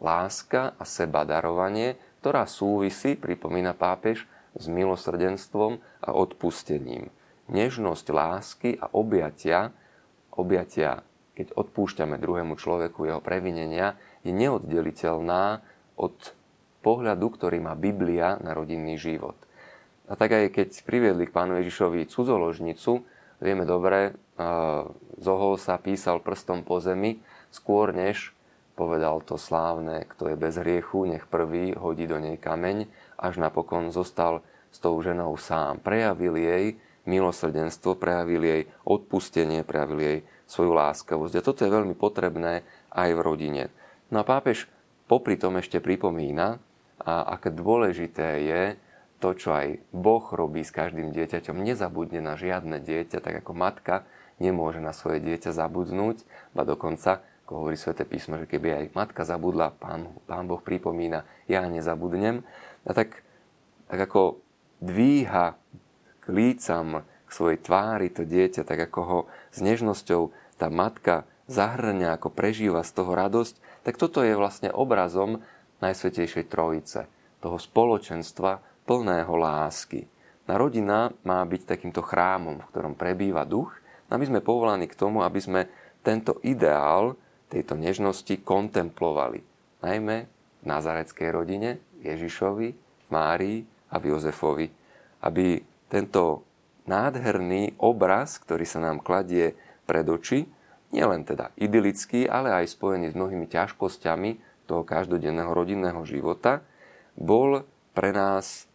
Láska 0.00 0.76
a 0.76 0.84
sebadarovanie, 0.84 1.96
ktorá 2.20 2.44
súvisí, 2.48 3.16
pripomína 3.16 3.76
pápež, 3.76 4.28
s 4.56 4.64
milosrdenstvom 4.72 5.84
a 6.00 6.10
odpustením. 6.16 7.12
Nežnosť 7.52 8.06
lásky 8.08 8.70
a 8.80 8.88
objatia, 8.90 9.76
objatia, 10.32 11.04
keď 11.36 11.52
odpúšťame 11.52 12.16
druhému 12.16 12.56
človeku 12.56 13.04
jeho 13.04 13.20
previnenia, 13.20 14.00
je 14.24 14.32
neoddeliteľná 14.32 15.60
od 16.00 16.16
pohľadu, 16.80 17.26
ktorý 17.36 17.60
má 17.60 17.76
Biblia 17.76 18.40
na 18.40 18.56
rodinný 18.56 18.96
život. 18.96 19.36
A 20.08 20.16
tak 20.16 20.32
aj 20.32 20.54
keď 20.56 20.68
priviedli 20.88 21.28
k 21.28 21.34
pánu 21.36 21.60
Ježišovi 21.60 22.08
cudzoložnicu, 22.08 23.04
vieme 23.42 23.68
dobre, 23.68 24.16
Zohol 25.16 25.56
sa 25.56 25.80
písal 25.80 26.20
prstom 26.20 26.60
po 26.60 26.76
zemi, 26.80 27.20
skôr 27.56 27.96
než 27.96 28.36
povedal 28.76 29.24
to 29.24 29.40
slávne, 29.40 30.04
kto 30.04 30.28
je 30.28 30.36
bez 30.36 30.60
hriechu, 30.60 31.08
nech 31.08 31.24
prvý 31.24 31.72
hodí 31.72 32.04
do 32.04 32.20
nej 32.20 32.36
kameň, 32.36 32.84
až 33.16 33.40
napokon 33.40 33.88
zostal 33.88 34.44
s 34.68 34.76
tou 34.76 35.00
ženou 35.00 35.32
sám. 35.40 35.80
Prejavil 35.80 36.36
jej 36.36 36.76
milosrdenstvo, 37.08 37.96
prejavil 37.96 38.42
jej 38.44 38.62
odpustenie, 38.84 39.64
prejavil 39.64 40.00
jej 40.04 40.18
svoju 40.44 40.76
láskavosť. 40.76 41.40
A 41.40 41.46
toto 41.46 41.64
je 41.64 41.72
veľmi 41.72 41.96
potrebné 41.96 42.60
aj 42.92 43.10
v 43.16 43.24
rodine. 43.24 43.64
No 44.12 44.20
a 44.20 44.28
pápež 44.28 44.68
popri 45.08 45.40
tom 45.40 45.56
ešte 45.56 45.80
pripomína, 45.80 46.60
a 46.96 47.38
aké 47.38 47.52
dôležité 47.52 48.28
je 48.44 48.62
to, 49.20 49.36
čo 49.36 49.52
aj 49.52 49.80
Boh 49.92 50.24
robí 50.32 50.64
s 50.64 50.72
každým 50.72 51.12
dieťaťom. 51.12 51.60
Nezabudne 51.60 52.20
na 52.20 52.36
žiadne 52.36 52.80
dieťa, 52.80 53.20
tak 53.20 53.44
ako 53.44 53.52
matka 53.56 54.04
nemôže 54.36 54.80
na 54.80 54.92
svoje 54.92 55.20
dieťa 55.24 55.52
zabudnúť, 55.52 56.24
ba 56.52 56.64
dokonca, 56.64 57.24
ako 57.46 57.62
hovorí 57.62 57.78
Svete 57.78 58.02
písmo, 58.02 58.42
že 58.42 58.50
keby 58.50 58.74
aj 58.74 58.84
matka 58.98 59.22
zabudla, 59.22 59.70
pán, 59.78 60.10
pán 60.26 60.50
Boh 60.50 60.58
pripomína, 60.58 61.22
ja 61.46 61.62
nezabudnem. 61.62 62.42
A 62.82 62.90
tak, 62.90 63.22
tak 63.86 64.02
ako 64.02 64.42
dvíha 64.82 65.54
k 66.18 66.26
lícam, 66.26 67.06
k 67.06 67.30
svojej 67.30 67.62
tvári 67.62 68.10
to 68.10 68.26
dieťa, 68.26 68.66
tak 68.66 68.90
ako 68.90 69.00
ho 69.06 69.18
s 69.54 69.62
nežnosťou 69.62 70.34
tá 70.58 70.66
matka 70.74 71.22
zahrňa, 71.46 72.18
ako 72.18 72.34
prežíva 72.34 72.82
z 72.82 72.98
toho 72.98 73.14
radosť, 73.14 73.86
tak 73.86 73.94
toto 73.94 74.26
je 74.26 74.34
vlastne 74.34 74.74
obrazom 74.74 75.38
Najsvetejšej 75.78 76.50
Trojice, 76.50 77.06
toho 77.38 77.62
spoločenstva 77.62 78.58
plného 78.90 79.30
lásky. 79.38 80.10
Na 80.50 80.58
rodina 80.58 81.14
má 81.22 81.46
byť 81.46 81.62
takýmto 81.62 82.02
chrámom, 82.02 82.58
v 82.58 82.70
ktorom 82.74 82.98
prebýva 82.98 83.46
duch, 83.46 83.70
a 84.10 84.18
my 84.18 84.26
sme 84.26 84.42
povolaní 84.42 84.90
k 84.90 84.98
tomu, 84.98 85.22
aby 85.22 85.38
sme 85.38 85.70
tento 86.02 86.42
ideál 86.42 87.18
tejto 87.48 87.78
nežnosti 87.78 88.42
kontemplovali. 88.42 89.42
Najmä 89.82 90.16
v 90.62 90.64
nazareckej 90.66 91.28
rodine, 91.30 91.78
Ježišovi, 92.02 92.74
Márii 93.12 93.62
a 93.90 94.02
Jozefovi. 94.02 94.66
Aby 95.22 95.62
tento 95.86 96.42
nádherný 96.90 97.78
obraz, 97.78 98.38
ktorý 98.42 98.66
sa 98.66 98.82
nám 98.82 99.02
kladie 99.02 99.54
pred 99.86 100.06
oči, 100.06 100.46
nielen 100.90 101.26
teda 101.26 101.54
idylický, 101.58 102.26
ale 102.26 102.54
aj 102.54 102.74
spojený 102.74 103.14
s 103.14 103.18
mnohými 103.18 103.46
ťažkosťami, 103.50 104.30
toho 104.66 104.82
každodenného 104.82 105.54
rodinného 105.54 106.02
života, 106.02 106.66
bol 107.14 107.62
pre 107.94 108.10
nás 108.10 108.66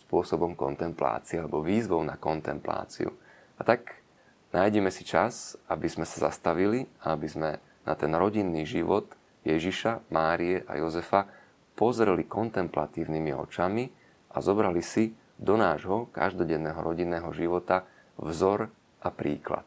spôsobom 0.00 0.56
kontemplácie 0.56 1.40
alebo 1.40 1.60
výzvou 1.60 2.00
na 2.00 2.16
kontempláciu. 2.16 3.12
A 3.56 3.62
tak 3.62 4.03
nájdeme 4.54 4.94
si 4.94 5.02
čas, 5.02 5.58
aby 5.66 5.90
sme 5.90 6.06
sa 6.06 6.30
zastavili 6.30 6.86
a 7.02 7.18
aby 7.18 7.26
sme 7.26 7.50
na 7.82 7.98
ten 7.98 8.14
rodinný 8.14 8.62
život 8.62 9.10
Ježiša, 9.42 10.08
Márie 10.14 10.62
a 10.70 10.78
Jozefa 10.78 11.26
pozreli 11.74 12.22
kontemplatívnymi 12.24 13.34
očami 13.34 13.90
a 14.30 14.38
zobrali 14.38 14.80
si 14.80 15.10
do 15.34 15.58
nášho 15.58 16.06
každodenného 16.14 16.78
rodinného 16.78 17.28
života 17.34 17.82
vzor 18.14 18.70
a 19.02 19.08
príklad. 19.10 19.66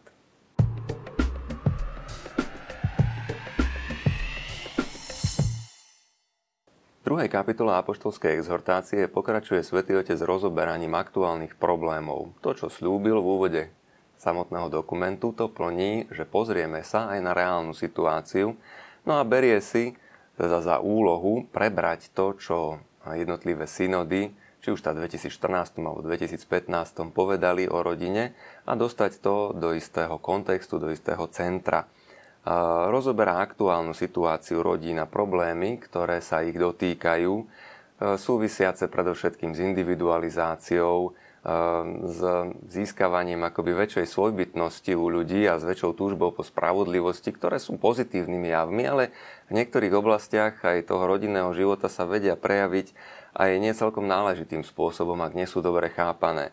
druhej 7.08 7.32
kapitole 7.32 7.72
apoštolskej 7.72 8.36
exhortácie 8.36 9.08
pokračuje 9.08 9.64
svätý 9.64 9.96
Otec 9.96 10.20
rozoberaním 10.20 10.92
aktuálnych 10.92 11.56
problémov. 11.56 12.36
To, 12.44 12.52
čo 12.52 12.68
slúbil 12.68 13.24
v 13.24 13.28
úvode 13.32 13.62
samotného 14.18 14.74
dokumentu 14.74 15.32
to 15.32 15.50
plní, 15.50 16.10
že 16.10 16.26
pozrieme 16.26 16.82
sa 16.82 17.14
aj 17.14 17.20
na 17.22 17.32
reálnu 17.38 17.72
situáciu, 17.72 18.58
no 19.06 19.14
a 19.18 19.24
berie 19.24 19.62
si 19.62 19.94
teda 20.38 20.62
za 20.62 20.78
úlohu 20.82 21.50
prebrať 21.50 22.14
to, 22.14 22.38
čo 22.38 22.58
jednotlivé 23.08 23.66
synody, 23.66 24.30
či 24.62 24.74
už 24.74 24.84
tá 24.84 24.92
2014 24.92 25.80
alebo 25.80 26.04
2015 26.04 26.44
povedali 27.16 27.70
o 27.70 27.80
rodine 27.80 28.36
a 28.68 28.76
dostať 28.76 29.12
to 29.24 29.56
do 29.56 29.72
istého 29.72 30.20
kontextu, 30.20 30.76
do 30.76 30.92
istého 30.92 31.24
centra. 31.32 31.88
Rozoberá 32.92 33.40
aktuálnu 33.44 33.96
situáciu 33.96 34.60
rodín 34.64 35.00
a 35.00 35.08
problémy, 35.08 35.80
ktoré 35.80 36.20
sa 36.20 36.44
ich 36.44 36.56
dotýkajú, 36.56 37.34
súvisiace 37.98 38.92
predovšetkým 38.92 39.58
s 39.58 39.60
individualizáciou, 39.64 41.18
s 42.04 42.20
získavaním 42.68 43.46
akoby 43.48 43.72
väčšej 43.72 44.10
svojbytnosti 44.10 44.92
u 44.98 45.08
ľudí 45.08 45.48
a 45.48 45.62
s 45.62 45.64
väčšou 45.64 45.96
túžbou 45.96 46.36
po 46.36 46.44
spravodlivosti, 46.44 47.32
ktoré 47.32 47.62
sú 47.62 47.80
pozitívnymi 47.80 48.52
javmi, 48.52 48.84
ale 48.84 49.04
v 49.48 49.56
niektorých 49.56 49.94
oblastiach 49.96 50.60
aj 50.60 50.92
toho 50.92 51.08
rodinného 51.08 51.54
života 51.56 51.88
sa 51.88 52.04
vedia 52.04 52.36
prejaviť 52.36 52.92
aj 53.38 53.50
nie 53.64 53.72
celkom 53.72 54.10
náležitým 54.10 54.66
spôsobom, 54.66 55.22
ak 55.24 55.38
nie 55.38 55.48
sú 55.48 55.64
dobre 55.64 55.94
chápané. 55.94 56.52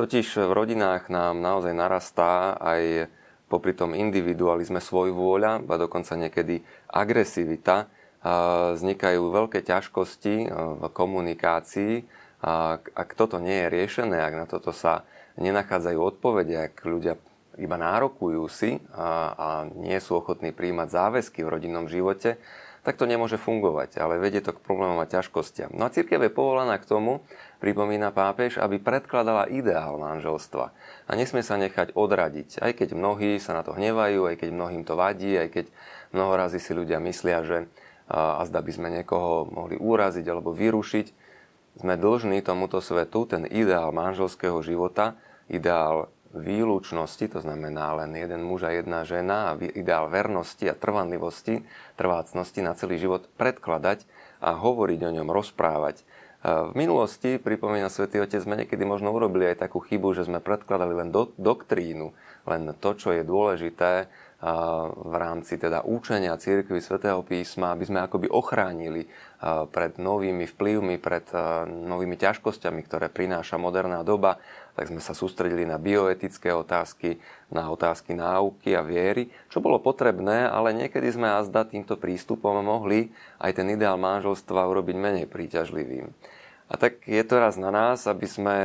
Totiž 0.00 0.48
v 0.48 0.52
rodinách 0.56 1.12
nám 1.12 1.38
naozaj 1.38 1.76
narastá 1.76 2.56
aj 2.56 3.12
popri 3.52 3.76
tom 3.76 3.92
individualizme 3.92 4.80
svoj 4.80 5.12
vôľa, 5.12 5.60
a 5.60 5.74
dokonca 5.76 6.16
niekedy 6.16 6.64
agresivita, 6.88 7.92
vznikajú 8.72 9.18
veľké 9.28 9.60
ťažkosti 9.66 10.34
v 10.48 10.82
komunikácii, 10.88 12.21
a 12.42 12.82
ak 12.82 13.14
toto 13.14 13.38
nie 13.38 13.66
je 13.66 13.72
riešené, 13.72 14.18
ak 14.18 14.34
na 14.34 14.46
toto 14.50 14.74
sa 14.74 15.06
nenachádzajú 15.38 15.98
odpovede, 15.98 16.58
ak 16.58 16.82
ľudia 16.82 17.14
iba 17.60 17.76
nárokujú 17.78 18.42
si 18.50 18.82
a, 18.92 19.32
a 19.32 19.48
nie 19.78 19.96
sú 20.02 20.18
ochotní 20.18 20.50
príjmať 20.50 20.88
záväzky 20.90 21.46
v 21.46 21.52
rodinnom 21.52 21.86
živote, 21.86 22.40
tak 22.82 22.98
to 22.98 23.06
nemôže 23.06 23.38
fungovať, 23.38 24.02
ale 24.02 24.18
vedie 24.18 24.42
to 24.42 24.50
k 24.50 24.58
problémom 24.58 24.98
a 24.98 25.06
ťažkostiam. 25.06 25.70
No 25.70 25.86
a 25.86 25.94
církev 25.94 26.18
je 26.18 26.34
povolaná 26.34 26.74
k 26.82 26.88
tomu, 26.90 27.22
pripomína 27.62 28.10
pápež, 28.10 28.58
aby 28.58 28.82
predkladala 28.82 29.46
ideál 29.46 30.02
manželstva. 30.02 30.74
A 31.06 31.10
nesmie 31.14 31.46
sa 31.46 31.54
nechať 31.54 31.94
odradiť, 31.94 32.58
aj 32.58 32.72
keď 32.74 32.98
mnohí 32.98 33.38
sa 33.38 33.54
na 33.54 33.62
to 33.62 33.78
hnevajú, 33.78 34.26
aj 34.26 34.34
keď 34.42 34.50
mnohým 34.50 34.82
to 34.82 34.98
vadí, 34.98 35.38
aj 35.38 35.48
keď 35.54 35.64
mnoho 36.10 36.34
si 36.50 36.72
ľudia 36.74 36.98
myslia, 36.98 37.46
že 37.46 37.70
a 38.10 38.42
zda 38.44 38.60
by 38.60 38.72
sme 38.74 38.88
niekoho 38.90 39.46
mohli 39.48 39.78
úraziť 39.78 40.26
alebo 40.26 40.50
vyrušiť 40.52 41.21
sme 41.80 41.96
dlžní 41.96 42.44
tomuto 42.44 42.84
svetu 42.84 43.24
ten 43.24 43.48
ideál 43.48 43.94
manželského 43.94 44.60
života, 44.60 45.16
ideál 45.48 46.12
výlučnosti, 46.32 47.28
to 47.28 47.44
znamená 47.44 47.92
len 48.04 48.16
jeden 48.16 48.40
muž 48.40 48.64
a 48.64 48.72
jedna 48.72 49.04
žena 49.04 49.52
a 49.52 49.56
ideál 49.60 50.08
vernosti 50.08 50.64
a 50.64 50.76
trvanlivosti, 50.76 51.60
trvácnosti 52.00 52.64
na 52.64 52.72
celý 52.72 52.96
život 52.96 53.28
predkladať 53.36 54.08
a 54.40 54.56
hovoriť 54.56 55.00
o 55.04 55.14
ňom, 55.20 55.28
rozprávať. 55.28 56.04
V 56.42 56.74
minulosti, 56.74 57.38
pripomína 57.38 57.86
svätý 57.86 58.18
Otec, 58.18 58.42
sme 58.42 58.58
niekedy 58.58 58.82
možno 58.82 59.14
urobili 59.14 59.46
aj 59.54 59.62
takú 59.62 59.78
chybu, 59.78 60.10
že 60.18 60.26
sme 60.26 60.42
predkladali 60.42 60.90
len 60.90 61.14
do, 61.14 61.30
doktrínu, 61.38 62.10
len 62.50 62.62
to, 62.82 62.98
čo 62.98 63.14
je 63.14 63.22
dôležité 63.22 64.10
v 64.42 65.14
rámci 65.14 65.54
teda 65.54 65.86
účenia 65.86 66.34
církvy 66.34 66.82
svätého 66.82 67.22
písma, 67.22 67.70
aby 67.70 67.86
sme 67.86 68.02
akoby 68.02 68.26
ochránili 68.26 69.06
pred 69.70 70.02
novými 70.02 70.50
vplyvmi, 70.50 70.98
pred 70.98 71.30
novými 71.70 72.18
ťažkosťami, 72.18 72.82
ktoré 72.82 73.06
prináša 73.06 73.54
moderná 73.54 74.02
doba, 74.02 74.42
tak 74.74 74.90
sme 74.90 74.98
sa 74.98 75.14
sústredili 75.14 75.62
na 75.62 75.78
bioetické 75.78 76.50
otázky, 76.50 77.22
na 77.54 77.70
otázky 77.70 78.18
náuky 78.18 78.74
a 78.74 78.82
viery, 78.82 79.30
čo 79.46 79.62
bolo 79.62 79.78
potrebné, 79.78 80.50
ale 80.50 80.74
niekedy 80.74 81.06
sme 81.14 81.30
azda 81.30 81.62
týmto 81.62 81.94
prístupom 81.94 82.58
mohli 82.66 83.14
aj 83.38 83.62
ten 83.62 83.70
ideál 83.70 83.94
manželstva 83.94 84.66
urobiť 84.66 84.96
menej 84.98 85.26
príťažlivým. 85.30 86.10
A 86.72 86.80
tak 86.80 87.04
je 87.04 87.20
to 87.20 87.36
raz 87.36 87.60
na 87.60 87.68
nás, 87.68 88.08
aby 88.08 88.24
sme 88.24 88.56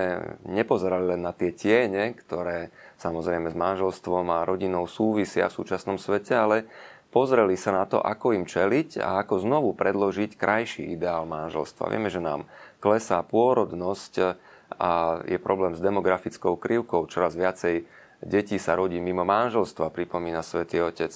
nepozerali 0.47 1.11
len 1.11 1.27
na 1.27 1.35
tie 1.35 1.51
tiene, 1.51 2.15
ktoré 2.15 2.71
samozrejme 3.03 3.51
s 3.51 3.55
manželstvom 3.59 4.31
a 4.31 4.47
rodinou 4.47 4.87
súvisia 4.87 5.51
v 5.51 5.57
súčasnom 5.59 5.99
svete, 5.99 6.31
ale 6.31 6.71
pozreli 7.11 7.59
sa 7.59 7.75
na 7.75 7.83
to, 7.83 7.99
ako 7.99 8.31
im 8.31 8.47
čeliť 8.47 9.03
a 9.03 9.19
ako 9.27 9.43
znovu 9.43 9.75
predložiť 9.75 10.39
krajší 10.39 10.87
ideál 10.87 11.27
manželstva. 11.27 11.91
Vieme, 11.91 12.07
že 12.07 12.23
nám 12.23 12.47
klesá 12.79 13.19
pôrodnosť 13.27 14.39
a 14.79 15.19
je 15.27 15.35
problém 15.35 15.75
s 15.75 15.83
demografickou 15.83 16.55
krivkou. 16.55 17.11
Čoraz 17.11 17.35
viacej 17.35 17.83
detí 18.23 18.55
sa 18.55 18.79
rodí 18.79 19.03
mimo 19.03 19.27
manželstva, 19.27 19.91
pripomína 19.91 20.47
svätý 20.47 20.79
Otec. 20.79 21.11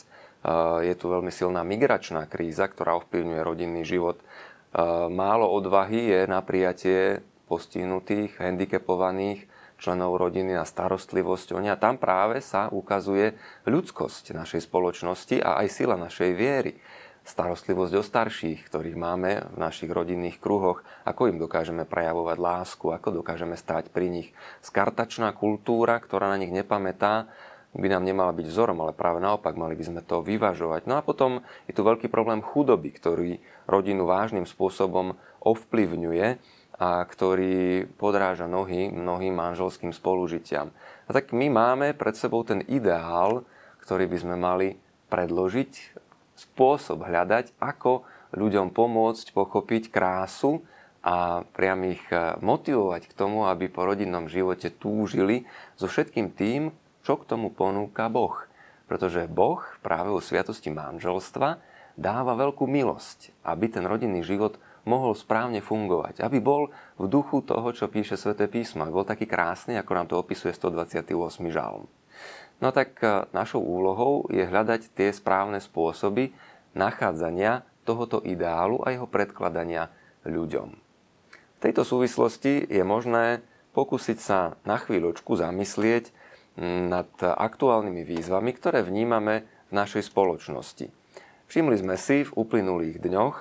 Je 0.83 0.93
tu 0.99 1.05
veľmi 1.07 1.31
silná 1.31 1.63
migračná 1.63 2.27
kríza, 2.27 2.67
ktorá 2.67 2.99
ovplyvňuje 2.99 3.41
rodinný 3.47 3.87
život 3.87 4.19
málo 5.11 5.51
odvahy 5.51 6.15
je 6.15 6.21
na 6.27 6.39
prijatie 6.39 7.19
postihnutých, 7.51 8.39
handicapovaných 8.39 9.51
členov 9.81 10.21
rodiny 10.21 10.55
a 10.55 10.63
starostlivosť 10.63 11.57
o 11.57 11.59
ne. 11.59 11.73
A 11.73 11.81
tam 11.81 11.97
práve 11.97 12.39
sa 12.39 12.69
ukazuje 12.69 13.35
ľudskosť 13.65 14.37
našej 14.37 14.69
spoločnosti 14.69 15.41
a 15.41 15.59
aj 15.59 15.67
sila 15.73 15.97
našej 15.97 16.31
viery. 16.37 16.77
Starostlivosť 17.21 17.93
o 17.97 18.03
starších, 18.05 18.65
ktorých 18.65 18.97
máme 18.97 19.53
v 19.53 19.57
našich 19.61 19.93
rodinných 19.93 20.41
kruhoch, 20.41 20.81
ako 21.05 21.29
im 21.29 21.37
dokážeme 21.37 21.85
prejavovať 21.85 22.37
lásku, 22.41 22.89
ako 22.89 23.21
dokážeme 23.21 23.53
stať 23.53 23.93
pri 23.93 24.09
nich. 24.09 24.29
Skartačná 24.65 25.29
kultúra, 25.33 26.01
ktorá 26.01 26.33
na 26.33 26.41
nich 26.41 26.49
nepamätá, 26.49 27.29
by 27.71 27.87
nám 27.87 28.03
nemala 28.03 28.35
byť 28.35 28.47
vzorom, 28.51 28.83
ale 28.83 28.91
práve 28.91 29.23
naopak 29.23 29.55
mali 29.55 29.79
by 29.79 29.83
sme 29.87 30.01
to 30.03 30.19
vyvažovať. 30.19 30.91
No 30.91 30.99
a 30.99 31.05
potom 31.05 31.39
je 31.67 31.73
tu 31.75 31.87
veľký 31.87 32.11
problém 32.11 32.43
chudoby, 32.43 32.91
ktorý 32.91 33.39
rodinu 33.63 34.03
vážnym 34.03 34.43
spôsobom 34.43 35.15
ovplyvňuje 35.39 36.27
a 36.81 37.05
ktorý 37.05 37.87
podráža 37.95 38.49
nohy 38.49 38.91
mnohým 38.91 39.37
manželským 39.37 39.95
spolužitiam. 39.95 40.73
A 41.07 41.09
tak 41.15 41.31
my 41.31 41.47
máme 41.47 41.93
pred 41.95 42.17
sebou 42.17 42.43
ten 42.43 42.65
ideál, 42.67 43.47
ktorý 43.85 44.09
by 44.09 44.17
sme 44.19 44.35
mali 44.35 44.75
predložiť, 45.07 46.01
spôsob 46.35 47.05
hľadať, 47.05 47.53
ako 47.61 48.03
ľuďom 48.33 48.73
pomôcť 48.73 49.29
pochopiť 49.29 49.93
krásu 49.93 50.65
a 51.05 51.45
priam 51.53 51.85
ich 51.85 52.01
motivovať 52.41 53.09
k 53.09 53.13
tomu, 53.13 53.45
aby 53.45 53.69
po 53.69 53.85
rodinnom 53.85 54.25
živote 54.25 54.73
túžili 54.73 55.45
so 55.77 55.85
všetkým 55.85 56.33
tým, 56.33 56.73
čo 57.01 57.17
k 57.17 57.27
tomu 57.27 57.49
ponúka 57.53 58.07
Boh. 58.07 58.35
Pretože 58.89 59.29
Boh 59.29 59.61
práve 59.79 60.11
vo 60.11 60.19
sviatosti 60.19 60.67
manželstva 60.73 61.61
dáva 61.95 62.33
veľkú 62.35 62.67
milosť, 62.67 63.31
aby 63.45 63.71
ten 63.71 63.83
rodinný 63.87 64.23
život 64.23 64.59
mohol 64.83 65.13
správne 65.13 65.61
fungovať. 65.61 66.25
Aby 66.25 66.41
bol 66.41 66.73
v 66.97 67.05
duchu 67.05 67.45
toho, 67.45 67.69
čo 67.71 67.87
píše 67.87 68.17
sväté 68.17 68.49
písmo. 68.49 68.83
Aby 68.83 68.93
bol 69.03 69.07
taký 69.07 69.29
krásny, 69.29 69.77
ako 69.77 69.91
nám 69.93 70.07
to 70.09 70.17
opisuje 70.17 70.53
128. 70.53 71.13
žalm. 71.53 71.85
No 72.61 72.69
tak 72.69 73.01
e, 73.01 73.25
našou 73.33 73.61
úlohou 73.61 74.29
je 74.29 74.45
hľadať 74.45 74.93
tie 74.93 75.09
správne 75.09 75.57
spôsoby 75.57 76.29
nachádzania 76.77 77.65
tohoto 77.83 78.21
ideálu 78.21 78.85
a 78.85 78.93
jeho 78.93 79.09
predkladania 79.09 79.89
ľuďom. 80.23 80.69
V 81.57 81.59
tejto 81.59 81.81
súvislosti 81.81 82.69
je 82.69 82.83
možné 82.85 83.41
pokúsiť 83.73 84.17
sa 84.21 84.57
na 84.65 84.77
chvíľočku 84.77 85.33
zamyslieť 85.33 86.13
nad 86.59 87.11
aktuálnymi 87.21 88.03
výzvami, 88.03 88.51
ktoré 88.55 88.83
vnímame 88.83 89.47
v 89.69 89.73
našej 89.75 90.11
spoločnosti. 90.11 90.91
Všimli 91.47 91.75
sme 91.79 91.95
si 91.95 92.27
v 92.27 92.35
uplynulých 92.35 92.99
dňoch, 92.99 93.35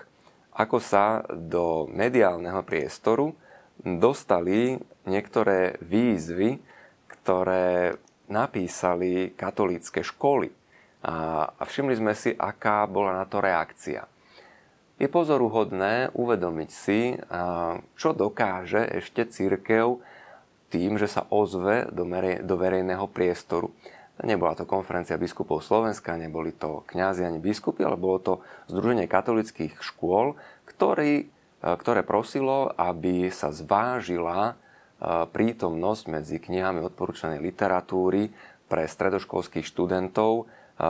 ako 0.58 0.76
sa 0.82 1.22
do 1.30 1.86
mediálneho 1.90 2.62
priestoru 2.66 3.34
dostali 3.80 4.76
niektoré 5.06 5.78
výzvy, 5.80 6.58
ktoré 7.06 7.96
napísali 8.30 9.34
katolícke 9.34 10.04
školy. 10.06 10.50
A 11.00 11.48
všimli 11.64 11.96
sme 11.96 12.12
si, 12.12 12.34
aká 12.36 12.84
bola 12.84 13.16
na 13.16 13.24
to 13.24 13.40
reakcia. 13.40 14.04
Je 15.00 15.08
pozoruhodné 15.08 16.12
uvedomiť 16.12 16.70
si, 16.70 17.16
čo 17.96 18.08
dokáže 18.12 18.84
ešte 19.00 19.24
církev 19.24 19.96
tým, 20.70 20.96
že 20.96 21.10
sa 21.10 21.26
ozve 21.28 21.90
do, 21.90 22.06
merej, 22.06 22.46
do 22.46 22.54
verejného 22.54 23.10
priestoru. 23.10 23.74
Nebola 24.20 24.54
to 24.54 24.68
konferencia 24.68 25.16
biskupov 25.16 25.64
Slovenska, 25.64 26.14
neboli 26.14 26.54
to 26.54 26.86
kňazi 26.88 27.24
ani 27.24 27.40
biskupy, 27.42 27.82
ale 27.82 27.96
bolo 27.98 28.18
to 28.20 28.32
Združenie 28.68 29.10
katolických 29.10 29.80
škôl, 29.80 30.38
ktorý, 30.68 31.24
e, 31.24 31.64
ktoré 31.64 32.04
prosilo, 32.04 32.70
aby 32.76 33.32
sa 33.32 33.48
zvážila 33.50 34.52
e, 34.52 34.54
prítomnosť 35.24 36.04
medzi 36.12 36.36
knihami 36.36 36.84
odporúčanej 36.84 37.40
literatúry 37.40 38.28
pre 38.68 38.84
stredoškolských 38.84 39.64
študentov 39.64 40.44
e, 40.44 40.84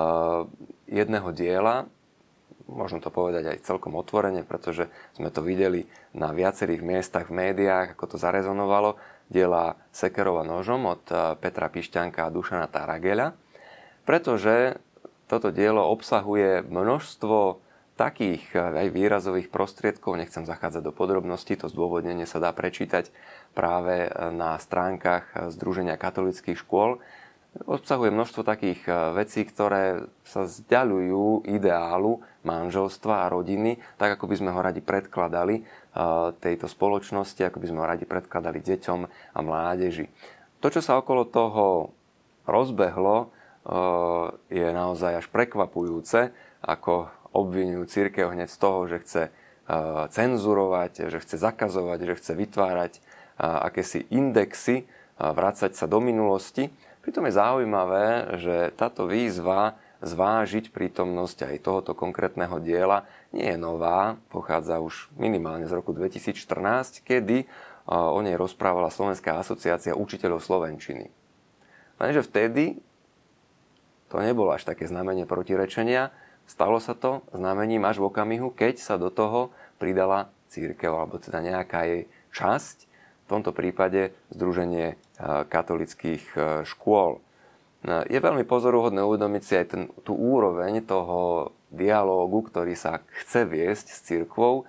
jedného 0.90 1.31
diela, 1.31 1.87
možno 2.71 3.03
to 3.03 3.11
povedať 3.11 3.51
aj 3.51 3.66
celkom 3.66 3.99
otvorene, 3.99 4.47
pretože 4.47 4.87
sme 5.19 5.29
to 5.35 5.43
videli 5.43 5.90
na 6.14 6.31
viacerých 6.31 6.83
miestach 6.83 7.27
v 7.31 7.51
médiách, 7.51 7.99
ako 7.99 8.14
to 8.14 8.16
zarezonovalo, 8.16 8.99
diela 9.31 9.79
Sekerova 9.95 10.43
nožom 10.43 10.90
od 10.90 11.03
eh, 11.09 11.38
Petra 11.38 11.71
Pišťanka 11.71 12.27
a 12.27 12.35
Dušana 12.35 12.66
Tarageľa, 12.66 13.33
pretože 14.05 14.83
toto 15.31 15.55
dielo 15.55 15.87
obsahuje 15.87 16.66
množstvo 16.66 17.62
takých 17.95 18.43
eh, 18.59 18.85
aj 18.85 18.88
výrazových 18.90 19.49
prostriedkov, 19.49 20.19
nechcem 20.19 20.43
zachádzať 20.43 20.83
do 20.83 20.93
podrobností, 20.93 21.55
to 21.55 21.71
zdôvodnenie 21.71 22.27
sa 22.27 22.43
dá 22.43 22.51
prečítať 22.51 23.14
práve 23.55 24.11
na 24.35 24.59
stránkach 24.59 25.51
Združenia 25.55 25.99
katolických 25.99 26.59
škôl, 26.59 26.99
obsahuje 27.67 28.15
množstvo 28.15 28.47
takých 28.47 28.81
e, 28.87 28.93
vecí, 29.19 29.43
ktoré 29.43 30.07
sa 30.23 30.47
zďaľujú 30.47 31.51
ideálu 31.51 32.23
manželstva 32.47 33.27
a 33.27 33.31
rodiny, 33.31 33.83
tak 33.99 34.17
ako 34.17 34.31
by 34.31 34.35
sme 34.39 34.51
ho 34.55 34.61
radi 34.63 34.79
predkladali 34.79 35.57
e, 35.59 35.63
tejto 36.39 36.71
spoločnosti, 36.71 37.43
ako 37.43 37.59
by 37.59 37.67
sme 37.67 37.81
ho 37.83 37.87
radi 37.87 38.07
predkladali 38.07 38.63
deťom 38.63 39.01
a 39.35 39.39
mládeži. 39.43 40.07
To, 40.63 40.69
čo 40.71 40.81
sa 40.85 41.01
okolo 41.01 41.27
toho 41.27 41.91
rozbehlo, 42.47 43.17
e, 43.19 43.27
je 44.55 44.69
naozaj 44.71 45.25
až 45.25 45.27
prekvapujúce, 45.29 46.31
ako 46.63 47.11
obvinujú 47.35 47.83
církev 47.87 48.31
hneď 48.31 48.51
z 48.51 48.59
toho, 48.59 48.81
že 48.91 48.99
chce 49.07 49.23
cenzurovať, 50.11 51.07
že 51.15 51.23
chce 51.23 51.39
zakazovať, 51.39 52.03
že 52.03 52.19
chce 52.19 52.33
vytvárať 52.35 52.93
akési 53.39 54.03
indexy, 54.11 54.91
vrácať 55.15 55.79
sa 55.79 55.87
do 55.87 56.03
minulosti. 56.03 56.75
Pritom 57.01 57.25
je 57.25 57.39
zaujímavé, 57.39 58.37
že 58.37 58.57
táto 58.77 59.09
výzva 59.09 59.81
zvážiť 60.05 60.73
prítomnosť 60.73 61.49
aj 61.49 61.65
tohoto 61.65 61.93
konkrétneho 61.97 62.61
diela 62.61 63.09
nie 63.33 63.49
je 63.53 63.59
nová, 63.61 64.21
pochádza 64.33 64.81
už 64.81 65.13
minimálne 65.17 65.65
z 65.69 65.77
roku 65.77 65.93
2014, 65.97 67.01
kedy 67.01 67.49
o 67.89 68.21
nej 68.21 68.37
rozprávala 68.37 68.93
Slovenská 68.93 69.41
asociácia 69.41 69.97
učiteľov 69.97 70.45
Slovenčiny. 70.45 71.09
Lenže 72.01 72.25
vtedy 72.25 72.81
to 74.13 74.21
nebolo 74.21 74.53
až 74.53 74.67
také 74.69 74.85
znamenie 74.85 75.25
protirečenia, 75.25 76.13
stalo 76.45 76.83
sa 76.83 76.99
to 76.99 77.25
znamením 77.31 77.87
až 77.87 78.03
v 78.03 78.09
okamihu, 78.11 78.51
keď 78.53 78.77
sa 78.83 78.99
do 78.99 79.09
toho 79.09 79.55
pridala 79.79 80.29
církev, 80.51 80.91
alebo 80.91 81.17
teda 81.17 81.41
nejaká 81.41 81.87
jej 81.87 82.03
časť, 82.35 82.89
tomto 83.31 83.55
prípade 83.55 84.11
Združenie 84.35 84.95
eh, 84.95 84.97
katolických 85.47 86.25
eh, 86.35 86.43
škôl. 86.66 87.23
No, 87.81 88.05
je 88.05 88.21
veľmi 88.21 88.45
pozoruhodné 88.45 89.01
uvedomiť 89.01 89.43
si 89.43 89.55
aj 89.57 89.66
ten, 89.73 89.83
tú 90.05 90.12
úroveň 90.12 90.85
toho 90.85 91.49
dialógu, 91.73 92.45
ktorý 92.45 92.77
sa 92.77 93.01
chce 93.09 93.49
viesť 93.49 93.87
s 93.88 94.05
církvou, 94.05 94.69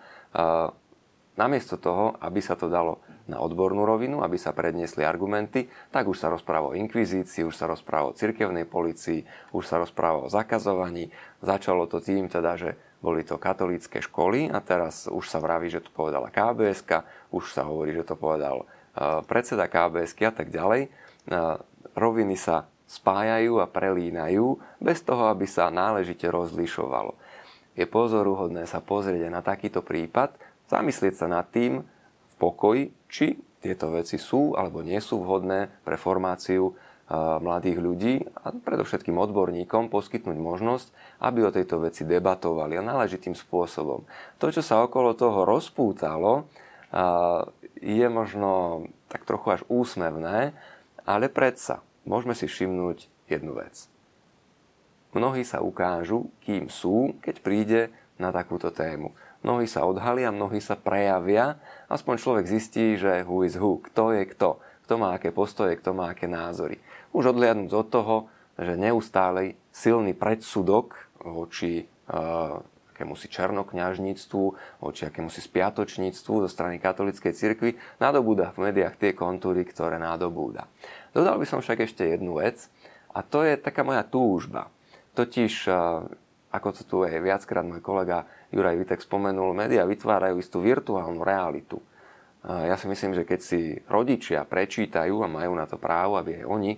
namiesto 1.36 1.76
toho, 1.76 2.16
aby 2.24 2.40
sa 2.40 2.56
to 2.56 2.72
dalo 2.72 3.04
na 3.30 3.40
odbornú 3.40 3.88
rovinu, 3.88 4.20
aby 4.26 4.36
sa 4.36 4.52
predniesli 4.52 5.08
argumenty, 5.08 5.72
tak 5.90 6.10
už 6.10 6.20
sa 6.20 6.28
rozpráva 6.28 6.74
o 6.74 6.78
inkvizícii, 6.78 7.48
už 7.48 7.56
sa 7.56 7.70
rozpráva 7.70 8.12
o 8.12 8.18
cirkevnej 8.18 8.68
policii, 8.68 9.24
už 9.56 9.64
sa 9.64 9.80
rozpráva 9.80 10.28
o 10.28 10.32
zakazovaní. 10.32 11.14
Začalo 11.40 11.88
to 11.88 12.04
tým 12.04 12.28
teda, 12.28 12.60
že 12.60 12.70
boli 13.02 13.26
to 13.26 13.42
katolícke 13.42 13.98
školy 14.00 14.54
a 14.54 14.62
teraz 14.62 15.10
už 15.10 15.26
sa 15.26 15.42
vraví, 15.42 15.68
že 15.74 15.82
to 15.82 15.90
povedala 15.90 16.30
KBS, 16.30 16.86
už 17.34 17.50
sa 17.50 17.66
hovorí, 17.66 17.98
že 17.98 18.06
to 18.06 18.14
povedal 18.14 18.64
e, 18.64 18.66
predseda 19.26 19.66
KBS 19.66 20.14
a 20.22 20.32
tak 20.32 20.54
ďalej. 20.54 20.88
E, 20.88 20.90
roviny 21.98 22.38
sa 22.38 22.70
spájajú 22.86 23.58
a 23.58 23.66
prelínajú 23.66 24.62
bez 24.78 25.02
toho, 25.02 25.34
aby 25.34 25.50
sa 25.50 25.74
náležite 25.74 26.30
rozlišovalo. 26.30 27.18
Je 27.74 27.90
pozoruhodné 27.90 28.70
sa 28.70 28.84
pozrieť 28.84 29.32
na 29.32 29.42
takýto 29.42 29.82
prípad, 29.82 30.38
zamyslieť 30.70 31.26
sa 31.26 31.28
nad 31.32 31.48
tým 31.50 31.82
v 31.82 32.34
pokoji, 32.38 32.94
či 33.08 33.40
tieto 33.64 33.94
veci 33.94 34.22
sú 34.22 34.54
alebo 34.54 34.84
nie 34.86 35.00
sú 35.00 35.24
vhodné 35.24 35.72
pre 35.82 35.96
formáciu 35.96 36.76
mladých 37.44 37.78
ľudí 37.84 38.14
a 38.40 38.56
predovšetkým 38.56 39.20
odborníkom 39.20 39.92
poskytnúť 39.92 40.38
možnosť, 40.40 40.88
aby 41.20 41.44
o 41.44 41.52
tejto 41.52 41.84
veci 41.84 42.08
debatovali 42.08 42.80
a 42.80 42.86
náležitým 42.86 43.36
spôsobom. 43.36 44.08
To, 44.40 44.46
čo 44.48 44.64
sa 44.64 44.80
okolo 44.80 45.12
toho 45.12 45.44
rozpútalo, 45.44 46.48
je 47.82 48.08
možno 48.08 48.84
tak 49.12 49.28
trochu 49.28 49.60
až 49.60 49.62
úsmevné, 49.68 50.56
ale 51.04 51.28
predsa 51.28 51.84
môžeme 52.08 52.32
si 52.32 52.48
všimnúť 52.48 53.12
jednu 53.28 53.60
vec. 53.60 53.92
Mnohí 55.12 55.44
sa 55.44 55.60
ukážu, 55.60 56.32
kým 56.40 56.72
sú, 56.72 57.20
keď 57.20 57.36
príde 57.44 57.82
na 58.16 58.32
takúto 58.32 58.72
tému. 58.72 59.12
Mnohí 59.44 59.68
sa 59.68 59.84
odhalia, 59.84 60.32
mnohí 60.32 60.62
sa 60.62 60.78
prejavia, 60.78 61.60
aspoň 61.90 62.16
človek 62.22 62.46
zistí, 62.48 62.96
že 62.96 63.26
who 63.28 63.44
is 63.44 63.58
who, 63.58 63.82
kto 63.82 64.16
je 64.16 64.24
kto, 64.30 64.62
kto 64.88 64.94
má 64.96 65.18
aké 65.18 65.34
postoje, 65.34 65.76
kto 65.82 65.98
má 65.98 66.14
aké 66.14 66.30
názory. 66.30 66.78
Už 67.12 67.36
odliadnúť 67.36 67.72
od 67.76 67.88
toho, 67.92 68.16
že 68.56 68.80
neustále 68.80 69.60
silný 69.72 70.16
predsudok 70.16 70.96
voči 71.20 71.84
uh, 71.84 72.64
akémusi 72.96 73.28
černokňažníctvu, 73.28 74.44
voči 74.80 75.02
akémusi 75.08 75.44
spiatočníctvu 75.44 76.34
zo 76.46 76.50
strany 76.50 76.80
katolíckej 76.80 77.36
cirkvi, 77.36 77.76
nadobúda 78.00 78.56
v 78.56 78.72
médiách 78.72 78.96
tie 78.96 79.12
kontúry, 79.12 79.68
ktoré 79.68 80.00
nadobúda. 80.00 80.72
Dodal 81.12 81.36
by 81.42 81.46
som 81.50 81.60
však 81.60 81.84
ešte 81.84 82.08
jednu 82.08 82.40
vec, 82.40 82.72
a 83.12 83.20
to 83.26 83.44
je 83.44 83.60
taká 83.60 83.84
moja 83.84 84.08
túžba. 84.08 84.72
Totiž, 85.12 85.68
uh, 85.68 86.08
ako 86.52 86.68
to 86.76 86.82
tu 86.88 86.96
aj 87.04 87.20
viackrát 87.20 87.68
môj 87.68 87.84
kolega 87.84 88.24
Juraj 88.56 88.80
Vitek 88.80 89.04
spomenul, 89.04 89.52
médiá 89.52 89.84
vytvárajú 89.88 90.40
istú 90.40 90.60
virtuálnu 90.60 91.24
realitu. 91.24 91.80
Ja 92.42 92.74
si 92.74 92.90
myslím, 92.90 93.14
že 93.14 93.22
keď 93.22 93.40
si 93.40 93.78
rodičia 93.86 94.42
prečítajú 94.50 95.22
a 95.22 95.30
majú 95.30 95.54
na 95.54 95.70
to 95.70 95.78
právo, 95.78 96.18
aby 96.18 96.42
aj 96.42 96.46
oni 96.50 96.72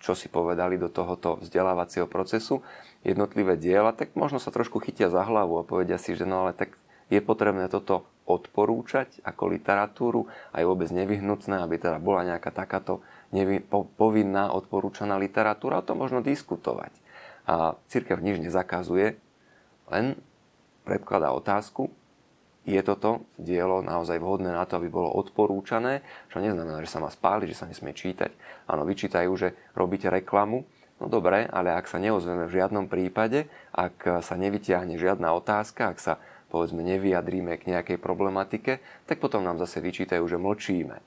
čo 0.00 0.16
si 0.16 0.32
povedali 0.32 0.80
do 0.80 0.88
tohoto 0.88 1.36
vzdelávacieho 1.44 2.08
procesu, 2.08 2.64
jednotlivé 3.04 3.60
diela, 3.60 3.92
tak 3.92 4.16
možno 4.16 4.40
sa 4.40 4.48
trošku 4.48 4.80
chytia 4.80 5.12
za 5.12 5.20
hlavu 5.22 5.60
a 5.60 5.68
povedia 5.68 6.00
si, 6.00 6.16
že 6.16 6.24
no 6.24 6.48
ale 6.48 6.56
tak 6.56 6.74
je 7.12 7.20
potrebné 7.20 7.68
toto 7.68 8.08
odporúčať 8.24 9.20
ako 9.26 9.50
literatúru 9.50 10.30
a 10.54 10.62
je 10.62 10.68
vôbec 10.68 10.88
nevyhnutné, 10.88 11.60
aby 11.60 11.76
teda 11.76 11.98
bola 11.98 12.24
nejaká 12.24 12.54
takáto 12.54 13.02
nevy, 13.34 13.60
po, 13.60 13.84
povinná 13.84 14.54
odporúčaná 14.54 15.18
literatúra, 15.18 15.82
o 15.82 15.86
tom 15.86 16.00
možno 16.00 16.22
diskutovať. 16.22 16.94
A 17.50 17.74
církev 17.90 18.22
nič 18.22 18.38
nezakazuje, 18.38 19.18
len 19.90 20.06
predkladá 20.86 21.34
otázku, 21.34 21.90
je 22.70 22.82
toto 22.86 23.26
dielo 23.36 23.82
naozaj 23.82 24.22
vhodné 24.22 24.54
na 24.54 24.64
to, 24.64 24.78
aby 24.78 24.86
bolo 24.86 25.10
odporúčané, 25.18 26.06
čo 26.30 26.38
neznamená, 26.38 26.78
že 26.84 26.92
sa 26.92 27.02
má 27.02 27.10
spáliť, 27.10 27.48
že 27.50 27.58
sa 27.58 27.66
nesmie 27.66 27.90
čítať. 27.90 28.30
Áno, 28.70 28.86
vyčítajú, 28.86 29.30
že 29.34 29.52
robíte 29.74 30.06
reklamu, 30.06 30.62
no 31.02 31.06
dobre, 31.10 31.48
ale 31.48 31.74
ak 31.74 31.90
sa 31.90 31.98
neozveme 31.98 32.46
v 32.46 32.56
žiadnom 32.60 32.86
prípade, 32.86 33.50
ak 33.74 34.22
sa 34.22 34.34
nevyťahne 34.38 34.94
žiadna 35.00 35.34
otázka, 35.34 35.90
ak 35.90 35.98
sa 35.98 36.14
povedzme 36.50 36.82
nevyjadríme 36.82 37.54
k 37.58 37.70
nejakej 37.74 37.98
problematike, 38.02 38.82
tak 39.06 39.22
potom 39.22 39.46
nám 39.46 39.62
zase 39.62 39.78
vyčítajú, 39.78 40.26
že 40.26 40.36
mlčíme. 40.36 40.98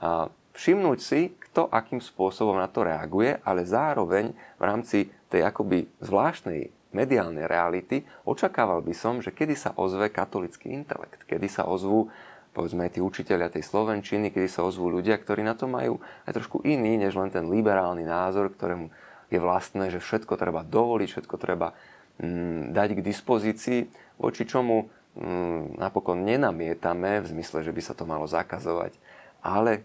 A 0.00 0.32
všimnúť 0.56 0.98
si, 1.00 1.20
kto 1.36 1.68
akým 1.68 2.00
spôsobom 2.00 2.56
na 2.56 2.68
to 2.68 2.84
reaguje, 2.84 3.36
ale 3.44 3.68
zároveň 3.68 4.32
v 4.56 4.62
rámci 4.64 4.98
tej 5.28 5.44
akoby 5.44 5.88
zvláštnej 6.00 6.72
mediálnej 6.94 7.48
reality, 7.50 8.06
očakával 8.22 8.82
by 8.82 8.94
som, 8.94 9.18
že 9.18 9.34
kedy 9.34 9.54
sa 9.58 9.74
ozve 9.74 10.10
katolický 10.10 10.70
intelekt, 10.70 11.26
kedy 11.26 11.50
sa 11.50 11.66
ozvú 11.66 12.10
povedzme 12.56 12.88
aj 12.88 12.96
tí 12.96 13.00
učiteľia 13.04 13.52
tej 13.52 13.68
Slovenčiny, 13.68 14.32
kedy 14.32 14.48
sa 14.48 14.64
ozvú 14.64 14.88
ľudia, 14.88 15.20
ktorí 15.20 15.44
na 15.44 15.52
to 15.52 15.68
majú 15.68 16.00
aj 16.24 16.40
trošku 16.40 16.64
iný, 16.64 16.96
než 16.96 17.12
len 17.12 17.28
ten 17.28 17.44
liberálny 17.52 18.00
názor, 18.00 18.48
ktorému 18.48 18.88
je 19.28 19.36
vlastné, 19.36 19.92
že 19.92 20.00
všetko 20.00 20.40
treba 20.40 20.64
dovoliť, 20.64 21.08
všetko 21.12 21.36
treba 21.36 21.76
mm, 22.16 22.72
dať 22.72 22.88
k 22.96 23.04
dispozícii, 23.04 23.80
voči 24.16 24.48
čomu 24.48 24.88
mm, 25.20 25.76
napokon 25.76 26.24
nenamietame 26.24 27.20
v 27.20 27.28
zmysle, 27.36 27.60
že 27.60 27.76
by 27.76 27.82
sa 27.84 27.92
to 27.92 28.08
malo 28.08 28.24
zakazovať, 28.24 28.96
ale 29.44 29.84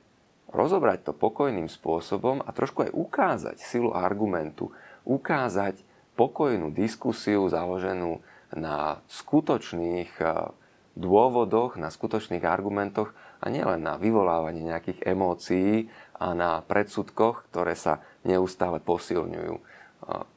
rozobrať 0.55 1.11
to 1.11 1.13
pokojným 1.15 1.67
spôsobom 1.67 2.39
a 2.39 2.49
trošku 2.55 2.87
aj 2.87 2.91
ukázať 2.95 3.57
silu 3.59 3.91
argumentu, 3.91 4.71
ukázať 5.03 5.83
pokojnú 6.21 6.69
diskusiu 6.69 7.49
založenú 7.49 8.21
na 8.53 9.01
skutočných 9.09 10.13
eh, 10.21 10.53
dôvodoch, 10.93 11.81
na 11.81 11.89
skutočných 11.89 12.45
argumentoch 12.45 13.09
a 13.41 13.49
nielen 13.49 13.81
na 13.81 13.97
vyvolávanie 13.97 14.61
nejakých 14.61 15.01
emócií 15.01 15.89
a 16.21 16.37
na 16.37 16.61
predsudkoch, 16.61 17.49
ktoré 17.49 17.73
sa 17.73 18.05
neustále 18.21 18.77
posilňujú. 18.77 19.55
Eh, 19.57 19.63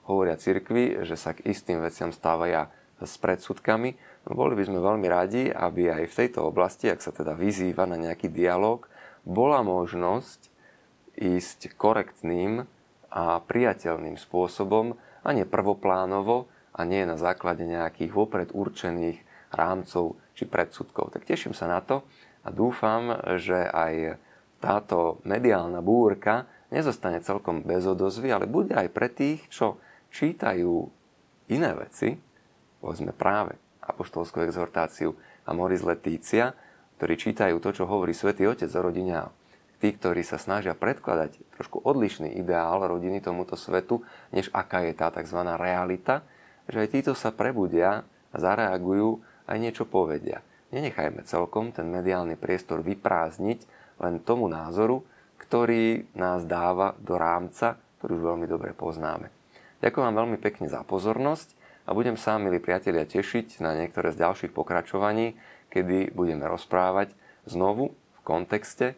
hovoria 0.08 0.40
cirkvi, 0.40 1.04
že 1.04 1.20
sa 1.20 1.36
k 1.36 1.52
istým 1.52 1.84
veciam 1.84 2.08
stávajú 2.08 2.72
s 3.04 3.20
predsudkami. 3.20 4.00
Boli 4.24 4.56
by 4.56 4.64
sme 4.64 4.80
veľmi 4.80 5.04
radi, 5.12 5.52
aby 5.52 5.92
aj 5.92 6.08
v 6.08 6.16
tejto 6.24 6.48
oblasti, 6.48 6.88
ak 6.88 7.04
sa 7.04 7.12
teda 7.12 7.36
vyzýva 7.36 7.84
na 7.84 8.00
nejaký 8.00 8.32
dialog, 8.32 8.88
bola 9.28 9.60
možnosť 9.60 10.48
ísť 11.20 11.76
korektným 11.76 12.64
a 13.12 13.38
priateľným 13.44 14.16
spôsobom 14.16 14.96
a 15.24 15.32
nie 15.32 15.48
prvoplánovo 15.48 16.46
a 16.76 16.84
nie 16.84 17.08
na 17.08 17.16
základe 17.16 17.64
nejakých 17.64 18.12
vopred 18.12 18.48
určených 18.52 19.18
rámcov 19.50 20.20
či 20.36 20.44
predsudkov. 20.44 21.14
Tak 21.14 21.24
teším 21.24 21.56
sa 21.56 21.66
na 21.66 21.80
to 21.80 22.04
a 22.44 22.52
dúfam, 22.52 23.16
že 23.40 23.56
aj 23.56 24.20
táto 24.60 25.18
mediálna 25.24 25.80
búrka 25.80 26.44
nezostane 26.68 27.22
celkom 27.24 27.64
bez 27.64 27.86
odozvy, 27.88 28.28
ale 28.34 28.50
bude 28.50 28.74
aj 28.76 28.88
pre 28.92 29.08
tých, 29.08 29.40
čo 29.48 29.80
čítajú 30.10 30.88
iné 31.52 31.70
veci, 31.76 32.16
povedzme 32.80 33.14
práve 33.14 33.56
apoštolskú 33.84 34.44
exhortáciu 34.44 35.14
a 35.44 35.50
Moris 35.52 35.84
Letícia, 35.84 36.56
ktorí 36.96 37.14
čítajú 37.20 37.56
to, 37.60 37.70
čo 37.70 37.84
hovorí 37.84 38.16
Svätý 38.16 38.48
Otec 38.48 38.70
o 38.72 38.80
rodine 38.80 39.14
a 39.20 39.28
tí, 39.78 39.94
ktorí 39.94 40.22
sa 40.22 40.38
snažia 40.38 40.76
predkladať 40.76 41.38
trošku 41.58 41.82
odlišný 41.82 42.38
ideál 42.38 42.84
rodiny 42.84 43.22
tomuto 43.22 43.54
svetu, 43.58 44.02
než 44.30 44.50
aká 44.54 44.84
je 44.86 44.92
tá 44.94 45.10
tzv. 45.10 45.40
realita, 45.56 46.26
že 46.70 46.84
aj 46.84 46.88
títo 46.92 47.12
sa 47.12 47.34
prebudia 47.34 48.06
a 48.32 48.36
zareagujú 48.36 49.20
aj 49.46 49.56
niečo 49.60 49.84
povedia. 49.84 50.40
Nenechajme 50.74 51.22
celkom 51.22 51.70
ten 51.70 51.86
mediálny 51.86 52.34
priestor 52.34 52.82
vyprázdniť 52.82 53.60
len 54.02 54.18
tomu 54.24 54.50
názoru, 54.50 55.06
ktorý 55.38 56.10
nás 56.18 56.42
dáva 56.48 56.98
do 56.98 57.14
rámca, 57.14 57.78
ktorý 58.00 58.18
už 58.18 58.24
veľmi 58.34 58.46
dobre 58.50 58.74
poznáme. 58.74 59.30
Ďakujem 59.84 60.04
vám 60.08 60.18
veľmi 60.24 60.38
pekne 60.40 60.66
za 60.66 60.80
pozornosť 60.82 61.54
a 61.84 61.92
budem 61.92 62.16
sa, 62.16 62.40
milí 62.40 62.58
priatelia, 62.58 63.04
tešiť 63.04 63.60
na 63.60 63.76
niektoré 63.76 64.10
z 64.10 64.24
ďalších 64.24 64.52
pokračovaní, 64.56 65.36
kedy 65.68 66.16
budeme 66.16 66.48
rozprávať 66.48 67.12
znovu 67.44 67.92
v 67.92 68.20
kontexte 68.24 68.96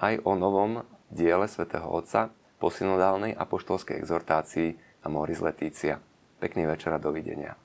aj 0.00 0.24
o 0.24 0.32
novom 0.34 0.80
diele 1.12 1.44
svätého 1.46 1.86
Otca 1.86 2.32
po 2.56 2.72
synodálnej 2.72 3.36
apoštolskej 3.36 4.00
exhortácii 4.00 4.76
Amoris 5.04 5.44
Letícia. 5.44 6.00
Pekný 6.40 6.64
večer 6.64 6.96
a 6.96 7.00
dovidenia. 7.00 7.56